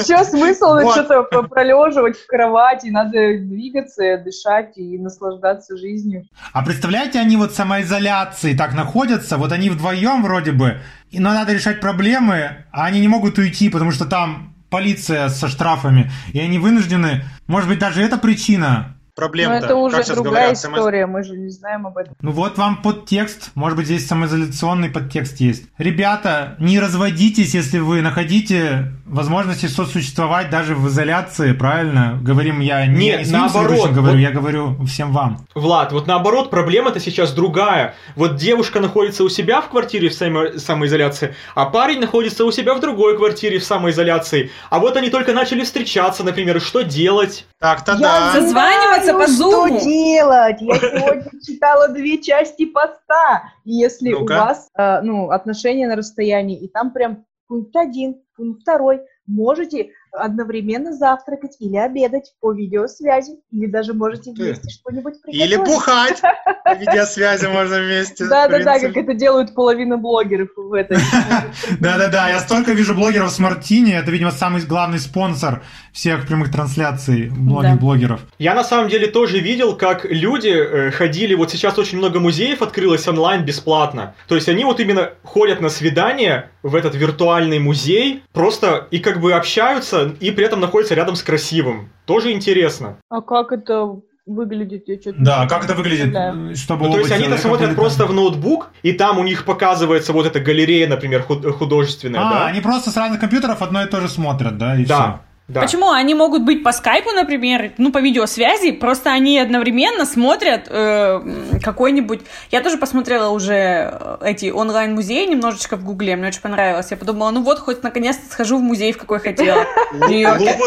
Все, 0.00 0.24
смысл 0.24 0.80
что-то 0.90 1.42
пролеживать 1.44 2.16
в 2.16 2.26
кровати, 2.26 2.88
надо 2.88 3.38
двигаться, 3.38 4.18
дышать 4.18 4.76
и 4.76 4.98
наслаждаться 4.98 5.76
жизнью. 5.76 6.24
А 6.52 6.64
представляете, 6.64 7.20
они 7.20 7.36
вот 7.36 7.52
в 7.52 7.56
самоизоляции 7.56 8.54
так 8.56 8.74
находятся, 8.74 9.36
вот 9.36 9.52
они 9.52 9.70
вдвоем 9.70 10.22
вроде 10.22 10.50
бы, 10.52 10.80
но 11.12 11.32
надо 11.32 11.52
решать 11.52 11.80
проблемы, 11.80 12.64
а 12.72 12.86
они 12.86 13.00
не 13.00 13.08
могут 13.08 13.38
уйти, 13.38 13.68
потому 13.68 13.92
что 13.92 14.04
там 14.04 14.54
полиция 14.70 15.28
со 15.28 15.48
штрафами, 15.48 16.10
и 16.32 16.40
они 16.40 16.58
вынуждены, 16.58 17.24
может 17.46 17.68
быть, 17.68 17.78
даже 17.78 18.02
это 18.02 18.18
причина. 18.18 18.91
Но 19.14 19.20
Проблема-то, 19.20 19.66
это 19.66 19.76
уже 19.76 19.96
как 19.96 20.06
сейчас 20.06 20.16
другая 20.16 20.54
говорят, 20.54 20.64
история, 20.64 21.06
мы 21.06 21.22
же 21.22 21.36
не 21.36 21.50
знаем 21.50 21.86
об 21.86 21.98
этом. 21.98 22.14
Ну 22.22 22.30
вот 22.30 22.56
вам 22.56 22.80
подтекст, 22.80 23.50
может 23.54 23.76
быть, 23.76 23.84
здесь 23.84 24.06
самоизоляционный 24.06 24.88
подтекст 24.88 25.38
есть. 25.38 25.64
Ребята, 25.76 26.56
не 26.58 26.80
разводитесь, 26.80 27.52
если 27.52 27.78
вы 27.78 28.00
находите 28.00 28.92
возможности 29.04 29.66
сосуществовать 29.66 30.48
даже 30.48 30.74
в 30.74 30.88
изоляции, 30.88 31.52
правильно? 31.52 32.18
Говорим 32.22 32.60
я 32.60 32.86
не, 32.86 32.96
Нет, 33.08 33.18
не 33.18 33.24
своим 33.26 33.42
наоборот, 33.42 33.90
говорю, 33.90 34.14
вот- 34.14 34.22
я 34.22 34.30
говорю 34.30 34.84
всем 34.86 35.12
вам. 35.12 35.44
Влад, 35.54 35.92
вот 35.92 36.06
наоборот, 36.06 36.48
проблема-то 36.48 36.98
сейчас 36.98 37.34
другая. 37.34 37.94
Вот 38.16 38.36
девушка 38.36 38.80
находится 38.80 39.24
у 39.24 39.28
себя 39.28 39.60
в 39.60 39.68
квартире 39.68 40.08
в 40.08 40.14
само- 40.14 40.56
самоизоляции, 40.56 41.34
а 41.54 41.66
парень 41.66 42.00
находится 42.00 42.46
у 42.46 42.50
себя 42.50 42.74
в 42.74 42.80
другой 42.80 43.18
квартире 43.18 43.58
в 43.58 43.64
самоизоляции. 43.64 44.50
А 44.70 44.78
вот 44.78 44.96
они 44.96 45.10
только 45.10 45.34
начали 45.34 45.64
встречаться, 45.64 46.24
например, 46.24 46.62
что 46.62 46.80
делать? 46.80 47.44
Так-то 47.62 47.92
Я 47.92 47.98
да. 47.98 48.32
Созваниваться 48.32 49.04
знаю, 49.12 49.18
по 49.18 49.26
что 49.28 49.34
Зуму. 49.36 49.80
делать. 49.80 50.56
Я 50.60 50.74
сегодня 50.74 51.30
читала 51.46 51.88
две 51.88 52.20
части 52.20 52.66
поста. 52.66 53.44
И 53.64 53.72
Если 53.72 54.12
у 54.12 54.20
Ну-ка. 54.20 54.32
вас 54.32 54.68
э, 54.76 55.00
ну, 55.02 55.30
отношения 55.30 55.86
на 55.86 55.94
расстоянии, 55.94 56.58
и 56.60 56.66
там 56.66 56.90
прям 56.92 57.24
пункт 57.46 57.74
один, 57.76 58.20
пункт 58.36 58.62
второй, 58.62 59.02
можете 59.26 59.90
одновременно 60.12 60.92
завтракать 60.92 61.56
или 61.58 61.76
обедать 61.76 62.32
по 62.40 62.52
видеосвязи, 62.52 63.38
или 63.50 63.66
даже 63.66 63.94
можете 63.94 64.32
вместе 64.32 64.68
что-нибудь 64.68 65.14
Или 65.26 65.56
приготовить. 65.56 65.74
бухать. 65.74 66.20
По 66.64 66.74
видеосвязи 66.74 67.46
можно 67.46 67.78
вместе. 67.78 68.26
Да-да-да, 68.26 68.78
как 68.78 68.96
это 68.96 69.14
делают 69.14 69.54
половина 69.54 69.96
блогеров 69.96 70.50
в 70.56 70.72
этой. 70.74 70.98
Да-да-да, 71.80 72.28
я 72.28 72.40
столько 72.40 72.72
вижу 72.72 72.94
блогеров 72.94 73.30
с 73.30 73.38
Мартини, 73.38 73.94
это, 73.94 74.10
видимо, 74.10 74.30
самый 74.30 74.62
главный 74.62 74.98
спонсор 74.98 75.62
всех 75.92 76.26
прямых 76.26 76.52
трансляций 76.52 77.30
блогеров. 77.30 78.20
Я 78.38 78.54
на 78.54 78.64
самом 78.64 78.88
деле 78.88 79.06
тоже 79.06 79.40
видел, 79.40 79.76
как 79.76 80.04
люди 80.04 80.48
э, 80.48 80.90
ходили, 80.90 81.34
вот 81.34 81.50
сейчас 81.50 81.78
очень 81.78 81.98
много 81.98 82.20
музеев 82.20 82.62
открылось 82.62 83.06
онлайн 83.08 83.44
бесплатно. 83.44 84.14
То 84.28 84.34
есть 84.34 84.48
они 84.48 84.64
вот 84.64 84.80
именно 84.80 85.10
ходят 85.22 85.60
на 85.60 85.68
свидание 85.68 86.50
в 86.62 86.74
этот 86.74 86.94
виртуальный 86.94 87.58
музей, 87.58 88.22
просто 88.32 88.86
и 88.90 88.98
как 88.98 89.20
бы 89.20 89.32
общаются, 89.32 90.01
и 90.20 90.30
при 90.30 90.44
этом 90.44 90.60
находятся 90.60 90.94
рядом 90.94 91.16
с 91.16 91.22
красивым. 91.22 91.90
Тоже 92.06 92.32
интересно. 92.32 92.96
А 93.08 93.20
как 93.20 93.52
это 93.52 94.00
выглядит? 94.26 94.84
Я 94.86 94.96
чё-то 94.98 95.16
Да, 95.18 95.42
не 95.42 95.48
как 95.48 95.64
это 95.64 95.74
выглядит, 95.74 96.12
представляю. 96.12 96.56
чтобы 96.56 96.86
Ну, 96.86 96.92
то 96.92 96.98
есть 97.00 97.12
они-то 97.12 97.38
смотрят 97.38 97.74
просто 97.74 98.06
в 98.06 98.12
ноутбук, 98.12 98.70
и 98.82 98.92
там 98.92 99.18
у 99.18 99.24
них 99.24 99.44
показывается 99.44 100.12
вот 100.12 100.26
эта 100.26 100.38
галерея, 100.40 100.88
например, 100.88 101.22
худ- 101.22 101.44
художественная, 101.56 102.20
А, 102.20 102.30
да? 102.30 102.46
они 102.46 102.60
просто 102.60 102.90
с 102.90 102.96
разных 102.96 103.20
компьютеров 103.20 103.62
одно 103.62 103.82
и 103.82 103.86
то 103.86 104.00
же 104.00 104.08
смотрят, 104.08 104.56
да, 104.58 104.76
и 104.76 104.84
Да, 104.84 105.22
да. 105.48 105.60
Почему? 105.62 105.90
Они 105.90 106.14
могут 106.14 106.44
быть 106.44 106.62
по 106.62 106.72
скайпу, 106.72 107.10
например, 107.10 107.72
ну, 107.76 107.90
по 107.90 107.98
видеосвязи, 107.98 108.70
просто 108.70 109.10
они 109.10 109.40
одновременно 109.40 110.06
смотрят 110.06 110.66
э, 110.68 111.20
какой-нибудь... 111.60 112.20
Я 112.52 112.62
тоже 112.62 112.78
посмотрела 112.78 113.30
уже 113.30 113.52
э, 113.54 114.16
эти 114.22 114.50
онлайн-музеи 114.50 115.26
немножечко 115.26 115.76
в 115.76 115.84
Гугле, 115.84 116.14
мне 116.14 116.28
очень 116.28 116.40
понравилось. 116.40 116.90
Я 116.92 116.96
подумала, 116.96 117.30
ну 117.32 117.42
вот, 117.42 117.58
хоть 117.58 117.82
наконец-то 117.82 118.30
схожу 118.30 118.58
в 118.58 118.62
музей, 118.62 118.92
в 118.92 118.98
какой 118.98 119.18
хотела. 119.18 119.66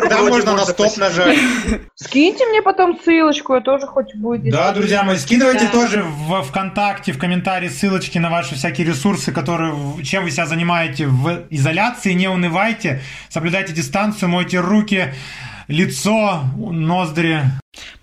Да, 0.10 0.22
можно 0.22 0.54
на 0.54 0.66
стоп 0.66 0.98
нажать. 0.98 1.38
Скиньте 1.96 2.46
мне 2.48 2.62
потом 2.62 3.00
ссылочку, 3.04 3.56
я 3.56 3.62
тоже 3.62 3.88
хоть 3.88 4.14
будет. 4.16 4.52
Да, 4.52 4.72
друзья 4.72 5.04
мои, 5.04 5.18
скидывайте 5.18 5.68
тоже 5.68 6.04
в 6.04 6.44
ВКонтакте, 6.44 7.12
в 7.12 7.18
комментарии 7.18 7.70
ссылочки 7.70 8.18
на 8.18 8.30
ваши 8.30 8.56
всякие 8.56 8.88
ресурсы, 8.88 9.32
которые, 9.32 9.74
чем 10.04 10.24
вы 10.24 10.32
себя 10.32 10.46
занимаете 10.46 11.08
в 11.08 11.46
изоляции. 11.50 12.14
Не 12.14 12.28
унывайте, 12.28 13.02
соблюдайте 13.30 13.74
дистанцию, 13.74 14.30
мойте 14.30 14.60
руки, 14.66 15.14
лицо, 15.68 16.44
ноздри. 16.58 17.42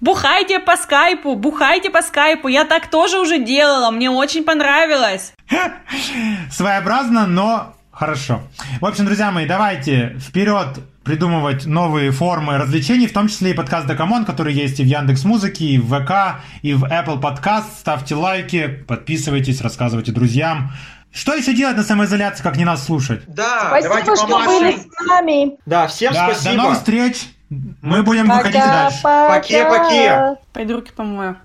Бухайте 0.01 0.59
по 0.59 0.77
скайпу, 0.77 1.37
бухайте 1.37 1.91
по 1.91 2.03
скайпу. 2.03 2.49
Я 2.49 2.65
так 2.65 2.89
тоже 2.89 3.19
уже 3.19 3.39
делала, 3.39 3.91
мне 3.91 4.11
очень 4.11 4.45
понравилось. 4.45 5.33
Своеобразно, 6.51 7.27
но 7.27 7.75
хорошо. 7.91 8.43
В 8.81 8.87
общем, 8.87 9.05
друзья 9.05 9.31
мои, 9.31 9.47
давайте 9.47 10.17
вперед 10.19 10.81
придумывать 11.05 11.67
новые 11.67 12.11
формы 12.13 12.59
развлечений, 12.59 13.07
в 13.07 13.13
том 13.13 13.29
числе 13.29 13.51
и 13.51 13.55
подкаст 13.55 13.87
Дакамон, 13.87 14.25
который 14.25 14.55
есть 14.55 14.79
и 14.81 14.85
в 14.85 14.87
Яндекс 14.87 15.25
Музыке, 15.25 15.65
и 15.65 15.79
в 15.79 15.89
ВК, 15.89 16.41
и 16.63 16.75
в 16.75 16.85
Apple 16.85 17.21
Podcast. 17.21 17.65
Ставьте 17.79 18.15
лайки, 18.15 18.69
подписывайтесь, 18.69 19.61
рассказывайте 19.61 20.13
друзьям. 20.13 20.73
Что 21.13 21.35
еще 21.35 21.53
делать 21.55 21.77
на 21.77 21.83
самоизоляции, 21.83 22.43
как 22.43 22.57
не 22.57 22.65
нас 22.65 22.85
слушать? 22.87 23.23
Да, 23.27 23.67
Спасибо, 23.69 23.89
давайте 23.95 24.17
что 24.17 24.27
помашем. 24.27 24.59
были 24.59 24.77
с 24.79 25.07
нами. 25.07 25.59
Да, 25.67 25.87
всем 25.87 26.13
Да, 26.15 26.31
спасибо. 26.31 26.51
До 26.57 26.63
новых 26.63 26.79
встреч. 26.79 27.27
Мы 27.83 28.03
будем 28.03 28.29
выходить 28.31 28.55
Пока, 28.61 28.73
дальше. 28.85 28.99
пока. 29.03 29.29
Поке-поке. 29.35 30.37
Пойду 30.55 30.75
руки 30.77 30.91
помою. 30.97 31.37